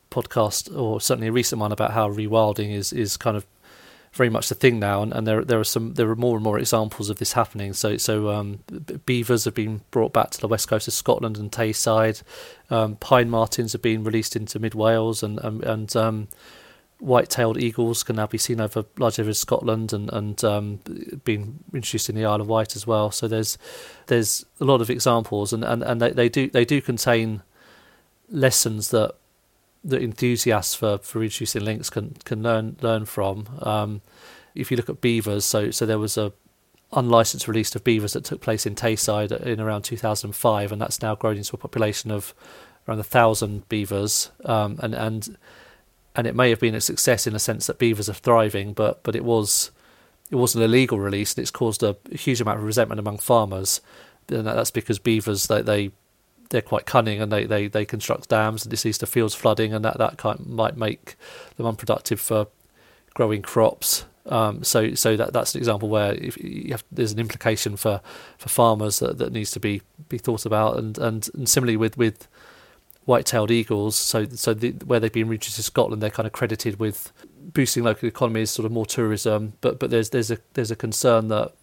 [0.10, 3.46] podcast, or certainly a recent one, about how rewilding is is kind of
[4.14, 6.44] very much the thing now, and, and there there are some there are more and
[6.44, 7.74] more examples of this happening.
[7.74, 8.62] So so um,
[9.06, 12.24] beavers have been brought back to the west coast of Scotland and Tayside.
[12.72, 16.28] Um, pine martens have been released into mid Wales, and and, and um,
[17.04, 20.80] white-tailed eagles can now be seen over large areas of Scotland and and um,
[21.26, 23.12] being introduced in the Isle of Wight as well.
[23.12, 23.58] So there's
[24.08, 27.44] there's a lot of examples, and, and, and they, they do they do contain
[28.30, 29.16] lessons that
[29.84, 33.48] that enthusiasts for, for reducing lynx can can learn learn from.
[33.62, 34.02] Um,
[34.56, 36.32] if you look at beavers, so so there was a
[36.94, 41.16] unlicensed release of beavers that took place in Tayside in around 2005, and that's now
[41.16, 42.34] grown into a population of
[42.88, 45.38] around a thousand beavers, um, and and
[46.16, 49.04] and it may have been a success in the sense that beavers are thriving, but
[49.04, 49.72] but it was
[50.30, 53.82] it was an illegal release, and it's caused a huge amount of resentment among farmers.
[54.30, 55.92] And that's because beavers they, they
[56.50, 59.84] they're quite cunning and they, they, they construct dams and this leads fields flooding and
[59.84, 61.16] that that kind might make
[61.58, 62.48] them unproductive for
[63.16, 64.06] growing crops.
[64.28, 66.16] Um, so so that that's an example where
[66.70, 68.02] have, there's an implication for,
[68.38, 71.98] for farmers that, that needs to be, be thought about and, and, and similarly with,
[71.98, 72.28] with
[73.06, 73.96] white-tailed eagles.
[73.96, 77.12] So so the, where they've been reintroduced to Scotland, they're kind of credited with
[77.42, 79.54] boosting local economies, sort of more tourism.
[79.62, 81.54] But but there's there's a there's a concern that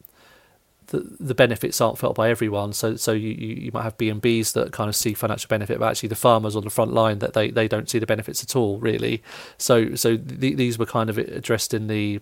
[0.88, 2.72] the, the benefits aren't felt by everyone.
[2.72, 5.78] So so you, you might have B and Bs that kind of see financial benefit,
[5.78, 8.42] but actually the farmers on the front line that they, they don't see the benefits
[8.42, 9.22] at all really.
[9.56, 12.20] So so th- these were kind of addressed in the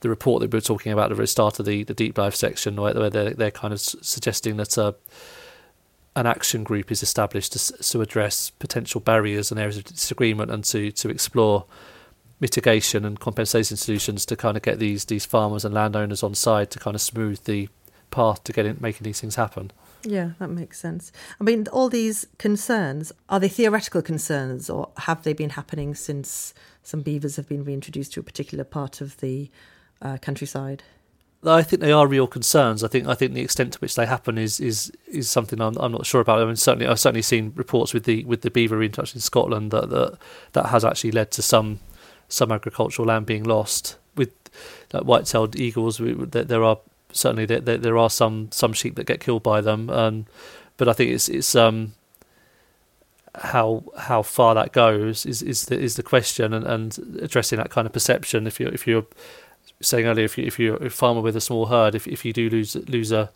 [0.00, 2.36] the report that we were talking about at the start of the, the deep dive
[2.36, 4.78] section, where, where they're they're kind of suggesting that.
[4.78, 4.92] Uh,
[6.16, 10.64] an action group is established to, to address potential barriers and areas of disagreement and
[10.64, 11.66] to, to explore
[12.40, 16.70] mitigation and compensation solutions to kind of get these these farmers and landowners on side
[16.70, 17.68] to kind of smooth the
[18.10, 19.70] path to getting making these things happen.
[20.06, 21.10] Yeah, that makes sense.
[21.40, 26.52] I mean, all these concerns are they theoretical concerns, or have they been happening since
[26.82, 29.50] some beavers have been reintroduced to a particular part of the
[30.02, 30.82] uh, countryside?
[31.46, 32.82] I think they are real concerns.
[32.82, 35.76] I think I think the extent to which they happen is is is something I'm
[35.78, 36.40] I'm not sure about.
[36.40, 39.70] I mean, certainly I've certainly seen reports with the with the beaver reintroduction in Scotland
[39.70, 40.18] that that
[40.52, 41.80] that has actually led to some
[42.28, 43.96] some agricultural land being lost.
[44.16, 44.32] With
[44.92, 46.78] like white-tailed eagles, we, there, there are
[47.10, 50.26] certainly there, there, are some some sheep that get killed by them, um,
[50.76, 51.94] but I think it's it's um
[53.36, 57.70] how how far that goes is is the, is the question, and, and addressing that
[57.70, 58.46] kind of perception.
[58.46, 59.06] If you if you're
[59.84, 62.32] saying earlier, if you if you're a farmer with a small herd, if if you
[62.32, 63.30] do lose lose a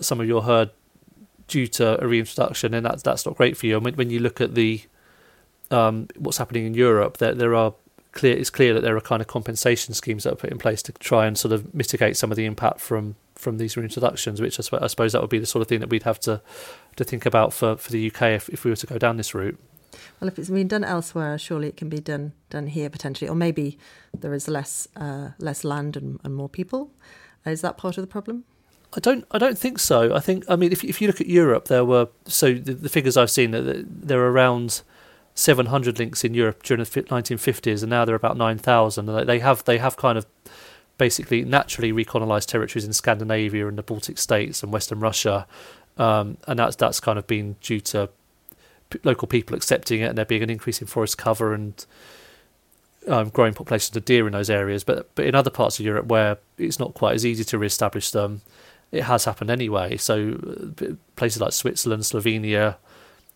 [0.00, 0.70] some of your herd
[1.48, 3.76] due to a reintroduction, then that's that's not great for you.
[3.76, 4.82] And when, when you look at the
[5.70, 7.74] um, what's happening in Europe, there there are
[8.12, 10.82] clear it's clear that there are kind of compensation schemes that are put in place
[10.82, 14.58] to try and sort of mitigate some of the impact from from these reintroductions, which
[14.60, 16.40] I, I suppose that would be the sort of thing that we'd have to
[16.96, 19.34] to think about for, for the UK if, if we were to go down this
[19.34, 19.58] route.
[20.20, 23.34] Well, if it's been done elsewhere, surely it can be done done here potentially, or
[23.34, 23.78] maybe
[24.18, 26.90] there is less uh, less land and, and more people.
[27.46, 28.44] Is that part of the problem?
[28.94, 29.24] I don't.
[29.30, 30.14] I don't think so.
[30.14, 30.44] I think.
[30.48, 33.30] I mean, if if you look at Europe, there were so the, the figures I've
[33.30, 34.82] seen that there are around
[35.34, 39.08] 700 lynx in Europe during the 1950s, and now there are about 9,000.
[39.08, 40.26] And they have they have kind of
[40.98, 45.46] basically naturally recolonized territories in Scandinavia and the Baltic states and Western Russia,
[45.96, 48.10] um, and that's that's kind of been due to
[49.04, 51.84] local people accepting it and there being an increase in forest cover and
[53.08, 54.84] um, growing populations of deer in those areas.
[54.84, 58.10] But but in other parts of Europe where it's not quite as easy to re-establish
[58.10, 58.42] them,
[58.92, 59.96] it has happened anyway.
[59.96, 62.76] So uh, places like Switzerland, Slovenia,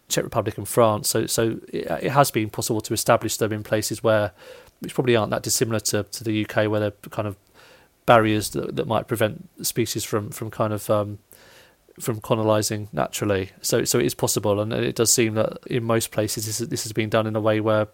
[0.08, 1.08] Czech Republic, and France.
[1.08, 4.32] So so it, it, has been possible to establish them in places where
[4.80, 7.36] which probably aren't that dissimilar to, to the UK, where they're kind of
[8.06, 11.18] barriers that, that might prevent species from from kind of um,
[12.00, 13.50] from colonizing naturally.
[13.60, 16.82] So so it is possible, and it does seem that in most places this, this
[16.84, 17.88] has been done in a way where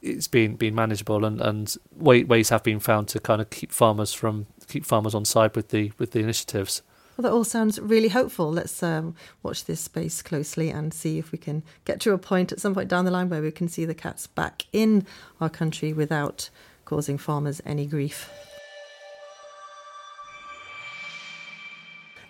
[0.00, 4.12] it's been been manageable, and, and ways have been found to kind of keep farmers
[4.12, 6.82] from keep farmers on side with the with the initiatives.
[7.16, 8.50] Well, that all sounds really hopeful.
[8.50, 12.52] Let's um, watch this space closely and see if we can get to a point
[12.52, 15.06] at some point down the line where we can see the cats back in
[15.38, 16.48] our country without
[16.86, 18.30] causing farmers any grief.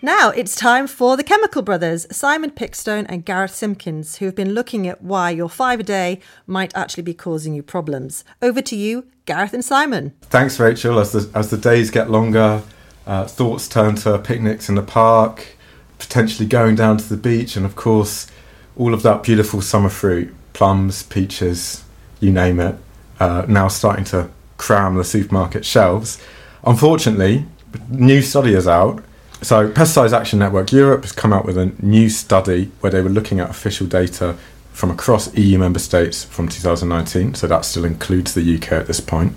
[0.04, 4.52] Now it's time for the Chemical Brothers, Simon Pickstone and Gareth Simkins, who have been
[4.52, 8.24] looking at why your five a day might actually be causing you problems.
[8.42, 10.12] Over to you, Gareth and Simon.
[10.22, 10.98] Thanks, Rachel.
[10.98, 12.64] As the, as the days get longer,
[13.06, 15.54] uh, thoughts turn to picnics in the park,
[16.00, 18.26] potentially going down to the beach, and of course,
[18.76, 21.84] all of that beautiful summer fruit plums, peaches,
[22.18, 22.74] you name it,
[23.20, 26.20] uh, now starting to cram the supermarket shelves.
[26.64, 27.46] Unfortunately,
[27.88, 29.04] new study is out
[29.42, 33.10] so, Pesticides Action Network Europe has come out with a new study where they were
[33.10, 34.36] looking at official data
[34.72, 39.00] from across EU member states from 2019, so that still includes the UK at this
[39.00, 39.34] point,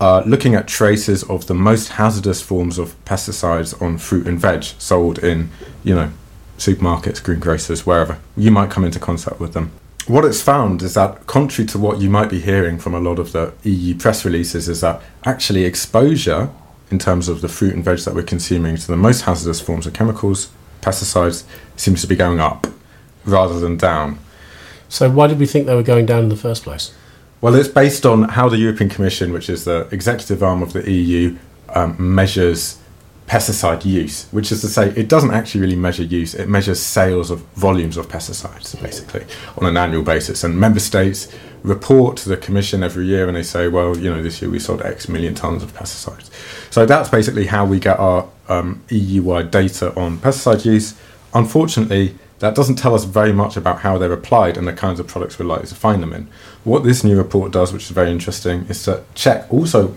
[0.00, 4.64] uh, looking at traces of the most hazardous forms of pesticides on fruit and veg
[4.64, 5.50] sold in,
[5.82, 6.10] you know,
[6.58, 8.18] supermarkets, greengrocers, wherever.
[8.36, 9.70] You might come into contact with them.
[10.06, 13.18] What it's found is that, contrary to what you might be hearing from a lot
[13.18, 16.50] of the EU press releases, is that actually exposure
[16.90, 19.86] in terms of the fruit and veg that we're consuming to the most hazardous forms
[19.86, 21.44] of chemicals, pesticides,
[21.76, 22.66] seems to be going up
[23.24, 24.18] rather than down.
[24.88, 26.94] So why did we think they were going down in the first place?
[27.40, 30.90] Well, it's based on how the European Commission, which is the executive arm of the
[30.90, 31.36] EU,
[31.68, 32.78] um, measures
[33.28, 37.30] pesticide use, which is to say, it doesn't actually really measure use, it measures sales
[37.30, 39.24] of volumes of pesticides, basically,
[39.58, 40.42] on an annual basis.
[40.42, 41.28] And member states
[41.62, 44.58] report to the Commission every year and they say, well, you know, this year we
[44.58, 46.30] sold X million tonnes of pesticides.
[46.70, 50.98] So that's basically how we get our um, EU wide data on pesticide use.
[51.34, 55.06] Unfortunately, that doesn't tell us very much about how they're applied and the kinds of
[55.06, 56.28] products we're likely to find them in.
[56.64, 59.94] What this new report does, which is very interesting, is to check also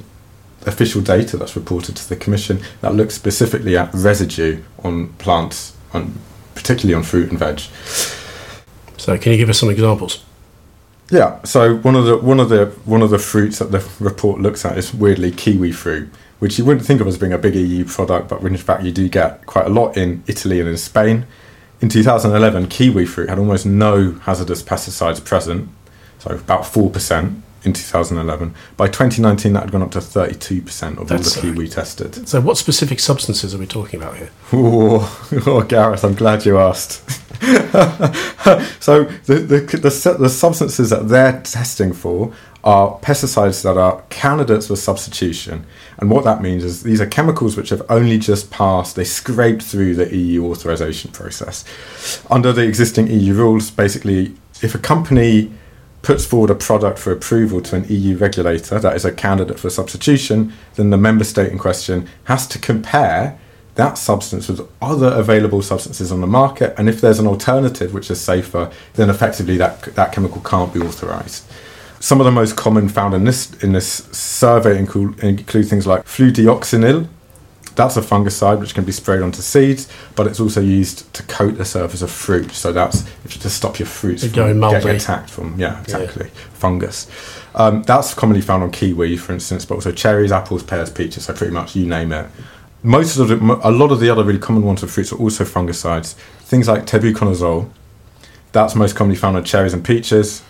[0.65, 6.13] official data that's reported to the Commission that looks specifically at residue on plants, on,
[6.55, 7.59] particularly on fruit and veg.
[8.97, 10.23] So can you give us some examples?
[11.11, 14.39] Yeah, so one of the one of the one of the fruits that the report
[14.39, 16.09] looks at is weirdly kiwi fruit,
[16.39, 18.93] which you wouldn't think of as being a big EU product, but in fact you
[18.93, 21.27] do get quite a lot in Italy and in Spain.
[21.81, 25.67] In 2011, kiwi fruit had almost no hazardous pesticides present,
[26.19, 28.53] so about 4% in 2011.
[28.77, 32.27] By 2019, that had gone up to 32% of That's all the kiwi tested.
[32.27, 34.31] So what specific substances are we talking about here?
[34.51, 37.09] Oh, oh, Gareth, I'm glad you asked.
[38.81, 42.33] so the, the, the, the substances that they're testing for
[42.63, 45.65] are pesticides that are candidates for substitution.
[45.97, 49.63] And what that means is these are chemicals which have only just passed, they scraped
[49.63, 51.65] through the EU authorization process.
[52.29, 55.51] Under the existing EU rules, basically, if a company
[56.01, 59.69] puts forward a product for approval to an EU regulator that is a candidate for
[59.69, 63.39] substitution, then the member state in question has to compare
[63.75, 66.73] that substance with other available substances on the market.
[66.77, 70.81] And if there's an alternative which is safer, then effectively that, that chemical can't be
[70.81, 71.45] authorized.
[71.99, 76.03] Some of the most common found in this in this survey include, include things like
[76.05, 77.07] fludioxonil.
[77.75, 81.57] That's a fungicide which can be sprayed onto seeds, but it's also used to coat
[81.57, 82.51] the surface of fruit.
[82.51, 87.07] So that's to stop your fruits They're from getting attacked from yeah exactly fungus.
[87.55, 91.25] Um, that's commonly found on kiwi, for instance, but also cherries, apples, pears, peaches.
[91.25, 92.27] So pretty much you name it.
[92.83, 95.43] Most of the, a lot of the other really common ones of fruits are also
[95.43, 96.13] fungicides.
[96.39, 97.69] Things like tebuconazole,
[98.51, 100.43] that's most commonly found on cherries and peaches,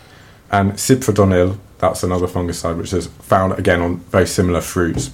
[0.49, 5.11] and cyprodinil, that's another fungicide which is found again on very similar fruits.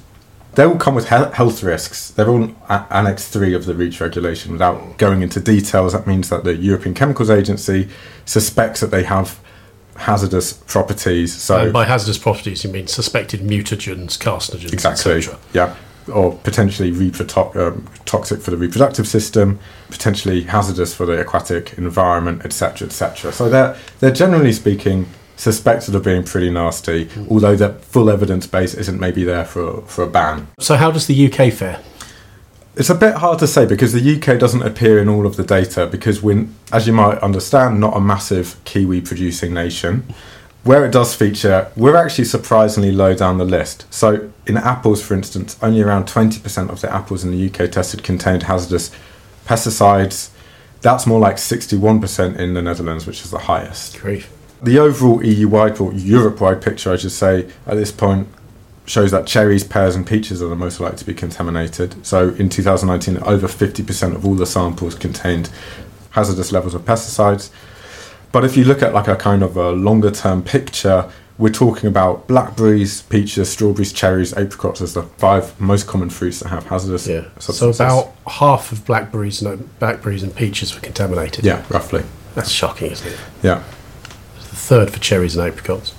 [0.57, 2.09] They all come with health risks.
[2.09, 4.53] They're all Annex 3 of the REACH regulation.
[4.53, 7.89] Without going into details, that means that the European Chemicals Agency
[8.25, 9.39] suspects that they have
[9.97, 11.31] hazardous properties.
[11.31, 15.23] So And by hazardous properties, you mean suspected mutagens, carcinogens, Exactly.
[15.53, 15.75] Yeah.
[16.11, 19.59] Or potentially um, toxic for the reproductive system,
[19.91, 23.31] potentially hazardous for the aquatic environment, etc., etc.
[23.31, 25.05] So they're they're generally speaking
[25.37, 30.03] suspected of being pretty nasty, although the full evidence base isn't maybe there for for
[30.03, 30.47] a ban.
[30.59, 31.81] So how does the UK fare?
[32.75, 35.43] It's a bit hard to say because the UK doesn't appear in all of the
[35.43, 40.03] data because we're, as you might understand, not a massive kiwi producing nation.
[40.63, 43.91] Where it does feature, we're actually surprisingly low down the list.
[43.91, 48.03] So, in apples, for instance, only around 20% of the apples in the UK tested
[48.03, 48.91] contained hazardous
[49.47, 50.29] pesticides.
[50.81, 53.97] That's more like 61% in the Netherlands, which is the highest.
[53.99, 54.31] Grief.
[54.61, 58.27] The overall EU wide or Europe wide picture, I should say, at this point
[58.85, 62.05] shows that cherries, pears, and peaches are the most likely to be contaminated.
[62.05, 65.49] So in 2019, over 50% of all the samples contained
[66.11, 67.51] hazardous levels of pesticides.
[68.31, 71.87] But if you look at like a kind of a longer term picture, we're talking
[71.87, 77.07] about blackberries, peaches, strawberries, cherries, apricots as the five most common fruits that have hazardous
[77.07, 77.25] Yeah.
[77.39, 81.45] So about half of blackberries and blackberries and peaches were contaminated.
[81.45, 82.03] yeah, roughly.
[82.35, 83.19] That's shocking, isn't it?
[83.43, 83.63] Yeah.
[84.67, 85.91] Third for cherries and apricots.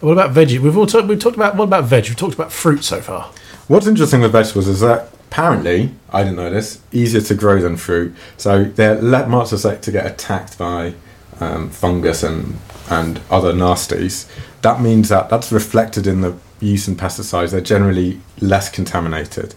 [0.00, 0.58] What about veggie?
[0.58, 1.06] We've all talked.
[1.06, 2.08] We've talked about what about veg?
[2.08, 3.30] We've talked about fruit so far.
[3.68, 7.76] What's interesting with vegetables is that apparently, I didn't know this, easier to grow than
[7.76, 8.16] fruit.
[8.36, 10.94] So they're much less likely to get attacked by
[11.38, 12.58] um, fungus and,
[12.90, 14.28] and other nasties.
[14.62, 17.52] That means that that's reflected in the use in pesticides.
[17.52, 19.54] They're generally less contaminated.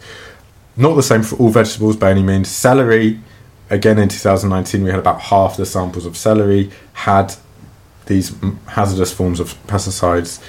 [0.76, 2.48] Not the same for all vegetables by any means.
[2.48, 3.18] Celery,
[3.68, 7.34] again in 2019, we had about half the samples of celery had
[8.10, 8.34] these
[8.66, 10.42] hazardous forms of pesticides.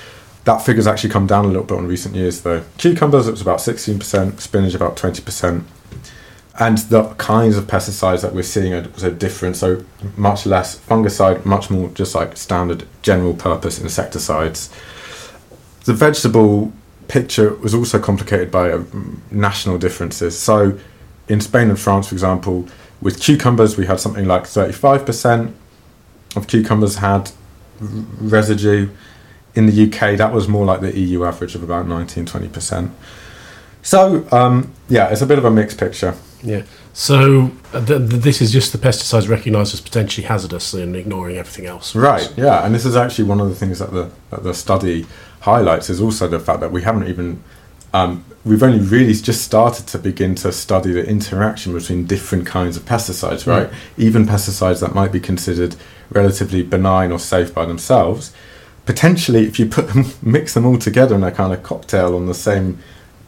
[0.44, 2.64] That figure's actually come down a little bit in recent years, though.
[2.78, 5.64] Cucumbers, it was about 16%, spinach, about 20%.
[6.60, 9.56] and the kinds of pesticides that we're seeing are also different.
[9.56, 9.86] So
[10.18, 14.70] much less fungicide, much more just like standard general purpose insecticides.
[15.86, 16.74] The vegetable
[17.08, 18.84] picture was also complicated by uh,
[19.30, 20.38] national differences.
[20.38, 20.78] So
[21.28, 22.68] in Spain and France, for example,
[23.02, 25.54] with cucumbers, we had something like 35%
[26.36, 27.32] of cucumbers had
[27.82, 28.90] residue.
[29.54, 32.90] In the UK, that was more like the EU average of about 19 20%.
[33.82, 36.16] So, um, yeah, it's a bit of a mixed picture.
[36.44, 36.64] Yeah.
[36.94, 41.66] So th- th- this is just the pesticides recognised as potentially hazardous and ignoring everything
[41.66, 41.96] else.
[41.96, 45.06] Right, yeah, and this is actually one of the things that the, that the study
[45.42, 47.42] highlights is also the fact that we haven't even,
[47.94, 52.76] um, we've only really just started to begin to study the interaction between different kinds
[52.76, 53.70] of pesticides, right?
[53.98, 55.76] Even pesticides that might be considered
[56.12, 58.34] relatively benign or safe by themselves.
[58.86, 62.28] Potentially, if you put them, mix them all together in a kind of cocktail on
[62.28, 62.80] the same,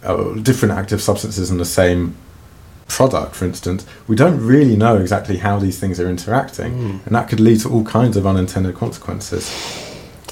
[0.04, 2.16] uh, different active substances in the same
[2.88, 7.28] product, for instance, we don't really know exactly how these things are interacting, and that
[7.30, 9.50] could lead to all kinds of unintended consequences.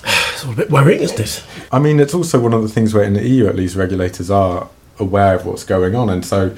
[0.34, 1.43] It's all a bit worrying, isn't it?
[1.72, 4.32] I mean, it's also one of the things where in the EU, at least, regulators
[4.32, 6.56] are aware of what's going on, and so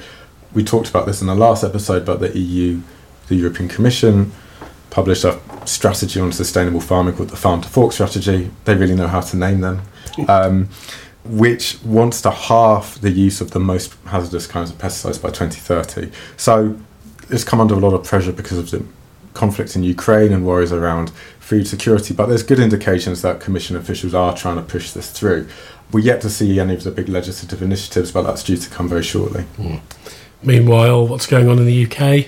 [0.54, 2.06] we talked about this in the last episode.
[2.06, 2.80] But the EU,
[3.28, 4.32] the European Commission,
[4.88, 5.38] published a
[5.68, 8.50] strategy on sustainable farming called the Farm to Fork strategy.
[8.64, 9.82] They really know how to name them.
[10.28, 10.68] Um,
[11.24, 16.12] which wants to halve the use of the most hazardous kinds of pesticides by 2030.
[16.36, 16.78] So
[17.30, 18.84] it's come under a lot of pressure because of the
[19.32, 21.10] conflict in Ukraine and worries around
[21.40, 22.14] food security.
[22.14, 25.48] But there's good indications that Commission officials are trying to push this through.
[25.92, 28.88] We're yet to see any of the big legislative initiatives, but that's due to come
[28.88, 29.44] very shortly.
[30.42, 32.26] Meanwhile, what's going on in the UK?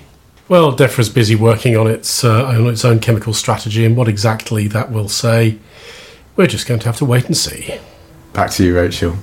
[0.49, 4.69] Well, DEFRA's busy working on its uh, on its own chemical strategy, and what exactly
[4.69, 5.59] that will say,
[6.37, 7.79] we're just going to have to wait and see.
[8.33, 9.17] Back to you, Rachel.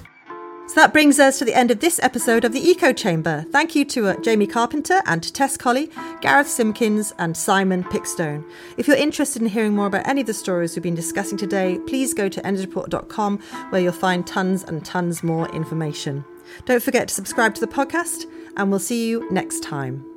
[0.68, 3.46] So that brings us to the end of this episode of the Eco Chamber.
[3.52, 8.44] Thank you to uh, Jamie Carpenter and Tess Colley, Gareth Simkins, and Simon Pickstone.
[8.76, 11.80] If you're interested in hearing more about any of the stories we've been discussing today,
[11.88, 13.38] please go to endsreport.com
[13.70, 16.26] where you'll find tons and tons more information.
[16.66, 18.26] Don't forget to subscribe to the podcast,
[18.58, 20.13] and we'll see you next time.